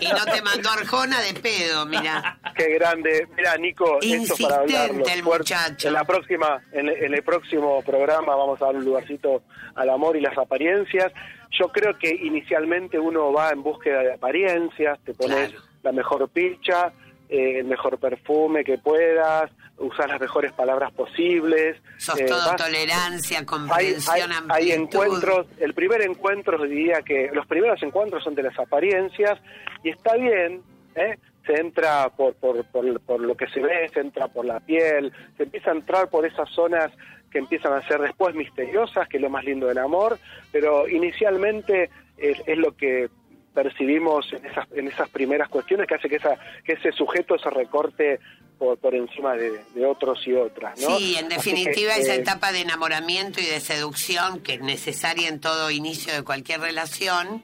Y 0.00 0.08
no 0.08 0.24
te 0.24 0.42
mandó 0.42 0.70
Arjona 0.70 1.20
de 1.20 1.34
pedo, 1.34 1.86
mira. 1.86 2.38
Qué 2.54 2.74
grande. 2.74 3.28
Mira, 3.36 3.56
Nico, 3.56 3.98
esto 4.00 4.34
para 4.42 4.56
hablarlo. 4.62 4.94
Insistente 4.94 5.12
el 5.18 5.22
muchacho. 5.22 5.88
En 5.88 5.94
la 5.94 6.04
próxima, 6.04 6.60
en, 6.72 6.88
en 6.88 7.14
el 7.14 7.22
próximo 7.22 7.82
programa 7.82 8.34
vamos 8.34 8.60
a 8.62 8.66
dar 8.66 8.76
un 8.76 8.84
lugarcito 8.84 9.42
al 9.74 9.90
amor 9.90 10.16
y 10.16 10.20
las 10.20 10.36
apariencias. 10.38 11.12
Yo 11.58 11.68
creo 11.68 11.98
que 11.98 12.08
inicialmente 12.10 12.98
uno 12.98 13.32
va 13.32 13.50
en 13.50 13.62
búsqueda 13.62 14.00
de 14.00 14.14
apariencias, 14.14 14.98
te 15.04 15.12
pones 15.14 15.50
Claro. 15.50 15.64
la 15.82 15.92
mejor 15.92 16.28
picha, 16.30 16.92
eh, 17.28 17.58
el 17.58 17.66
mejor 17.66 17.98
perfume 17.98 18.64
que 18.64 18.78
puedas, 18.78 19.50
usar 19.82 20.08
las 20.08 20.20
mejores 20.20 20.52
palabras 20.52 20.92
posibles. 20.92 21.76
Sos 21.98 22.18
eh, 22.20 22.24
todo 22.26 22.46
vas- 22.46 22.56
tolerancia, 22.56 23.38
hay, 23.38 23.42
hay, 23.42 23.46
comprensión, 23.46 24.32
hay 24.50 24.72
amplitud. 24.72 24.74
encuentros, 25.04 25.46
el 25.58 25.74
primer 25.74 26.02
encuentro 26.02 26.62
diría 26.64 27.02
que 27.02 27.30
los 27.32 27.46
primeros 27.46 27.82
encuentros 27.82 28.22
son 28.24 28.34
de 28.34 28.42
las 28.44 28.58
apariencias 28.58 29.38
y 29.82 29.90
está 29.90 30.16
bien, 30.16 30.62
¿eh? 30.94 31.18
se 31.46 31.54
entra 31.60 32.08
por, 32.10 32.34
por, 32.34 32.64
por, 32.66 33.00
por 33.00 33.20
lo 33.20 33.36
que 33.36 33.48
se 33.48 33.60
ve, 33.60 33.88
se 33.92 34.00
entra 34.00 34.28
por 34.28 34.44
la 34.44 34.60
piel, 34.60 35.12
se 35.36 35.42
empieza 35.42 35.70
a 35.70 35.74
entrar 35.74 36.08
por 36.08 36.24
esas 36.24 36.48
zonas 36.50 36.90
que 37.30 37.38
empiezan 37.38 37.72
a 37.72 37.82
ser 37.88 38.00
después 38.00 38.34
misteriosas, 38.34 39.08
que 39.08 39.16
es 39.16 39.22
lo 39.22 39.30
más 39.30 39.42
lindo 39.44 39.66
del 39.66 39.78
amor, 39.78 40.18
pero 40.52 40.88
inicialmente 40.88 41.90
es, 42.16 42.38
es 42.46 42.58
lo 42.58 42.76
que 42.76 43.08
percibimos 43.54 44.32
en 44.32 44.46
esas, 44.46 44.66
en 44.72 44.88
esas 44.88 45.08
primeras 45.10 45.48
cuestiones 45.48 45.86
que 45.86 45.94
hace 45.94 46.08
que, 46.08 46.16
esa, 46.16 46.36
que 46.64 46.72
ese 46.74 46.92
sujeto 46.92 47.36
se 47.38 47.50
recorte 47.50 48.18
por, 48.62 48.78
por 48.78 48.94
encima 48.94 49.34
de, 49.34 49.64
de 49.74 49.84
otros 49.84 50.24
y 50.24 50.34
otras. 50.34 50.78
¿no? 50.80 50.96
Sí, 50.96 51.16
en 51.18 51.28
definitiva 51.28 51.94
que, 51.94 52.02
esa 52.02 52.14
eh, 52.14 52.18
etapa 52.18 52.52
de 52.52 52.60
enamoramiento 52.60 53.40
y 53.40 53.44
de 53.44 53.58
seducción 53.58 54.38
que 54.40 54.54
es 54.54 54.60
necesaria 54.60 55.28
en 55.28 55.40
todo 55.40 55.72
inicio 55.72 56.14
de 56.14 56.22
cualquier 56.22 56.60
relación, 56.60 57.42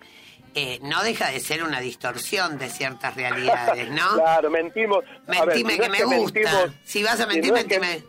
eh, 0.54 0.78
no 0.82 1.02
deja 1.02 1.28
de 1.32 1.40
ser 1.40 1.64
una 1.64 1.80
distorsión 1.80 2.56
de 2.58 2.68
ciertas 2.68 3.16
realidades, 3.16 3.90
¿no? 3.90 4.08
Claro, 4.14 4.48
mentimos. 4.48 5.04
Ver, 5.26 5.44
Mentime 5.44 5.72
si 5.72 5.78
no 5.78 5.84
que 5.84 5.90
me 5.90 6.04
gusta. 6.18 6.38
mentimos- 6.40 6.70
si 6.84 7.02
vas 7.02 7.20
a 7.20 7.24
si 7.24 7.28
mentir, 7.28 7.52
es 7.56 7.64
que- 7.64 7.80
mentime. 7.80 8.04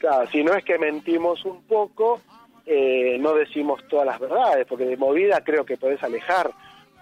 claro, 0.00 0.28
si 0.32 0.42
no 0.42 0.54
es 0.54 0.64
que 0.64 0.78
mentimos 0.78 1.44
un 1.44 1.62
poco, 1.62 2.20
eh, 2.66 3.18
no 3.20 3.34
decimos 3.34 3.80
todas 3.88 4.04
las 4.06 4.18
verdades, 4.18 4.66
porque 4.68 4.84
de 4.84 4.96
movida 4.96 5.44
creo 5.44 5.64
que 5.64 5.76
podés 5.76 6.02
alejar 6.02 6.50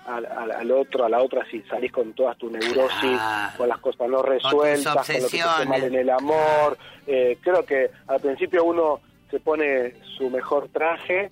al, 0.09 0.53
al- 0.53 0.71
otro, 0.73 1.05
a 1.05 1.09
la 1.09 1.21
otra, 1.23 1.45
si 1.51 1.61
salís 1.63 1.93
con 1.93 2.13
todas 2.15 2.37
tu 2.39 2.51
neurosis, 2.51 3.21
con 3.57 3.69
las 3.69 3.79
cosas 3.79 4.09
no 4.09 4.23
resueltas, 4.23 5.07
con 5.07 5.23
lo 5.23 5.29
que 5.29 5.37
te 5.63 5.67
mal 5.69 5.83
en 5.85 5.95
el 5.95 6.11
amor. 6.11 6.79
Eh, 7.07 7.39
creo 7.43 7.65
que 7.65 7.91
al 8.07 8.21
principio 8.21 8.65
uno 8.65 9.01
se 9.31 9.41
pone 9.41 9.95
su 10.17 10.31
mejor 10.31 10.69
traje, 10.69 11.31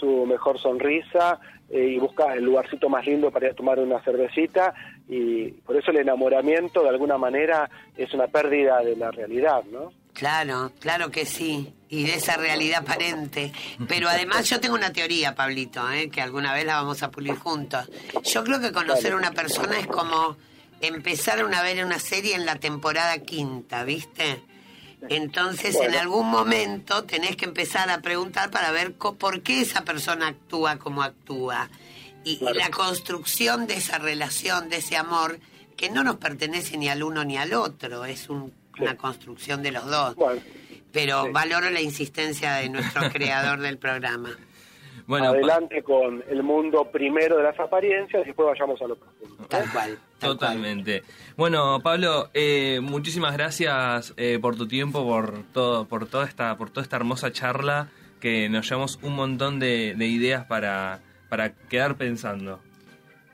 su 0.00 0.26
mejor 0.26 0.58
sonrisa 0.58 1.38
eh, 1.70 1.80
y 1.94 1.98
busca 1.98 2.34
el 2.34 2.44
lugarcito 2.44 2.88
más 2.88 3.06
lindo 3.06 3.30
para 3.30 3.46
ir 3.46 3.52
a 3.52 3.56
tomar 3.56 3.78
una 3.78 4.00
cervecita 4.02 4.74
y 5.08 5.48
por 5.64 5.76
eso 5.76 5.90
el 5.92 5.98
enamoramiento 5.98 6.82
de 6.82 6.88
alguna 6.90 7.16
manera 7.18 7.70
es 7.96 8.12
una 8.12 8.26
pérdida 8.26 8.80
de 8.82 8.96
la 8.96 9.10
realidad, 9.10 9.62
¿no? 9.70 9.92
Claro, 10.16 10.72
claro 10.80 11.10
que 11.10 11.26
sí. 11.26 11.72
Y 11.88 12.04
de 12.04 12.14
esa 12.14 12.36
realidad 12.36 12.80
aparente. 12.82 13.52
Pero 13.86 14.08
además 14.08 14.48
yo 14.48 14.58
tengo 14.60 14.74
una 14.74 14.92
teoría, 14.92 15.34
Pablito, 15.34 15.88
¿eh? 15.92 16.08
que 16.08 16.22
alguna 16.22 16.52
vez 16.54 16.64
la 16.64 16.76
vamos 16.76 17.02
a 17.02 17.10
pulir 17.10 17.36
juntos. 17.36 17.86
Yo 18.24 18.42
creo 18.42 18.58
que 18.60 18.72
conocer 18.72 19.12
a 19.12 19.16
una 19.16 19.32
persona 19.32 19.78
es 19.78 19.86
como 19.86 20.36
empezar 20.80 21.44
una 21.44 21.62
vez 21.62 21.82
una 21.84 21.98
serie 21.98 22.34
en 22.34 22.46
la 22.46 22.56
temporada 22.56 23.18
quinta, 23.18 23.84
¿viste? 23.84 24.42
Entonces 25.08 25.76
en 25.76 25.94
algún 25.94 26.28
momento 26.30 27.04
tenés 27.04 27.36
que 27.36 27.44
empezar 27.44 27.90
a 27.90 28.00
preguntar 28.00 28.50
para 28.50 28.70
ver 28.72 28.94
por 28.94 29.42
qué 29.42 29.60
esa 29.60 29.82
persona 29.84 30.28
actúa 30.28 30.78
como 30.78 31.02
actúa. 31.02 31.68
Y, 32.24 32.38
y 32.44 32.54
la 32.54 32.70
construcción 32.70 33.66
de 33.66 33.74
esa 33.74 33.98
relación, 33.98 34.68
de 34.70 34.78
ese 34.78 34.96
amor, 34.96 35.38
que 35.76 35.90
no 35.90 36.02
nos 36.02 36.16
pertenece 36.16 36.76
ni 36.78 36.88
al 36.88 37.02
uno 37.02 37.22
ni 37.24 37.36
al 37.36 37.52
otro, 37.52 38.04
es 38.06 38.28
un- 38.30 38.52
una 38.80 38.96
construcción 38.96 39.62
de 39.62 39.72
los 39.72 39.84
dos. 39.86 40.14
Bueno, 40.16 40.40
Pero 40.92 41.24
Sí. 41.24 41.30
valoro 41.32 41.70
la 41.70 41.80
insistencia 41.80 42.54
de 42.54 42.68
nuestro 42.70 43.02
creador 43.12 43.60
del 43.60 43.78
programa. 43.78 44.30
Bueno, 45.06 45.28
adelante 45.28 45.82
con 45.84 46.24
el 46.28 46.42
mundo 46.42 46.90
primero 46.90 47.36
de 47.36 47.44
las 47.44 47.58
apariencias 47.60 48.22
y 48.24 48.26
después 48.26 48.48
vayamos 48.48 48.80
a 48.82 48.86
lo 48.88 48.96
profundo. 48.96 49.36
¿eh? 49.44 49.46
Tal 49.48 49.70
cual. 49.70 49.98
tal 50.18 50.30
Totalmente. 50.30 51.02
Bueno, 51.36 51.78
Pablo, 51.80 52.28
eh, 52.34 52.80
muchísimas 52.82 53.32
gracias 53.36 54.14
eh, 54.16 54.38
por 54.40 54.56
tu 54.56 54.66
tiempo, 54.66 55.04
por 55.06 55.44
todo, 55.52 55.86
por 55.86 56.06
toda 56.08 56.24
esta, 56.24 56.56
por 56.56 56.70
toda 56.70 56.82
esta 56.82 56.96
hermosa 56.96 57.30
charla 57.30 57.88
que 58.20 58.48
nos 58.48 58.68
llevamos 58.68 58.98
un 59.02 59.14
montón 59.14 59.60
de, 59.60 59.94
de 59.96 60.06
ideas 60.06 60.44
para, 60.46 60.98
para 61.28 61.52
quedar 61.52 61.96
pensando. 61.96 62.58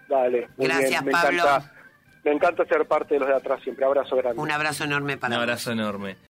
Dale, 0.08 0.48
muy 0.58 0.66
Gracias, 0.66 0.90
bien. 0.90 1.04
Me 1.06 1.12
Pablo. 1.12 1.42
encanta, 1.42 1.71
me 2.24 2.32
encanta 2.32 2.64
ser 2.66 2.86
parte 2.86 3.14
de 3.14 3.20
los 3.20 3.28
de 3.28 3.34
atrás 3.34 3.60
siempre. 3.62 3.84
Abrazo 3.84 4.16
grande. 4.16 4.40
Un 4.40 4.50
abrazo 4.50 4.84
enorme 4.84 5.16
para 5.16 5.34
Un 5.34 5.38
vos. 5.38 5.42
abrazo 5.42 5.72
enorme. 5.72 6.16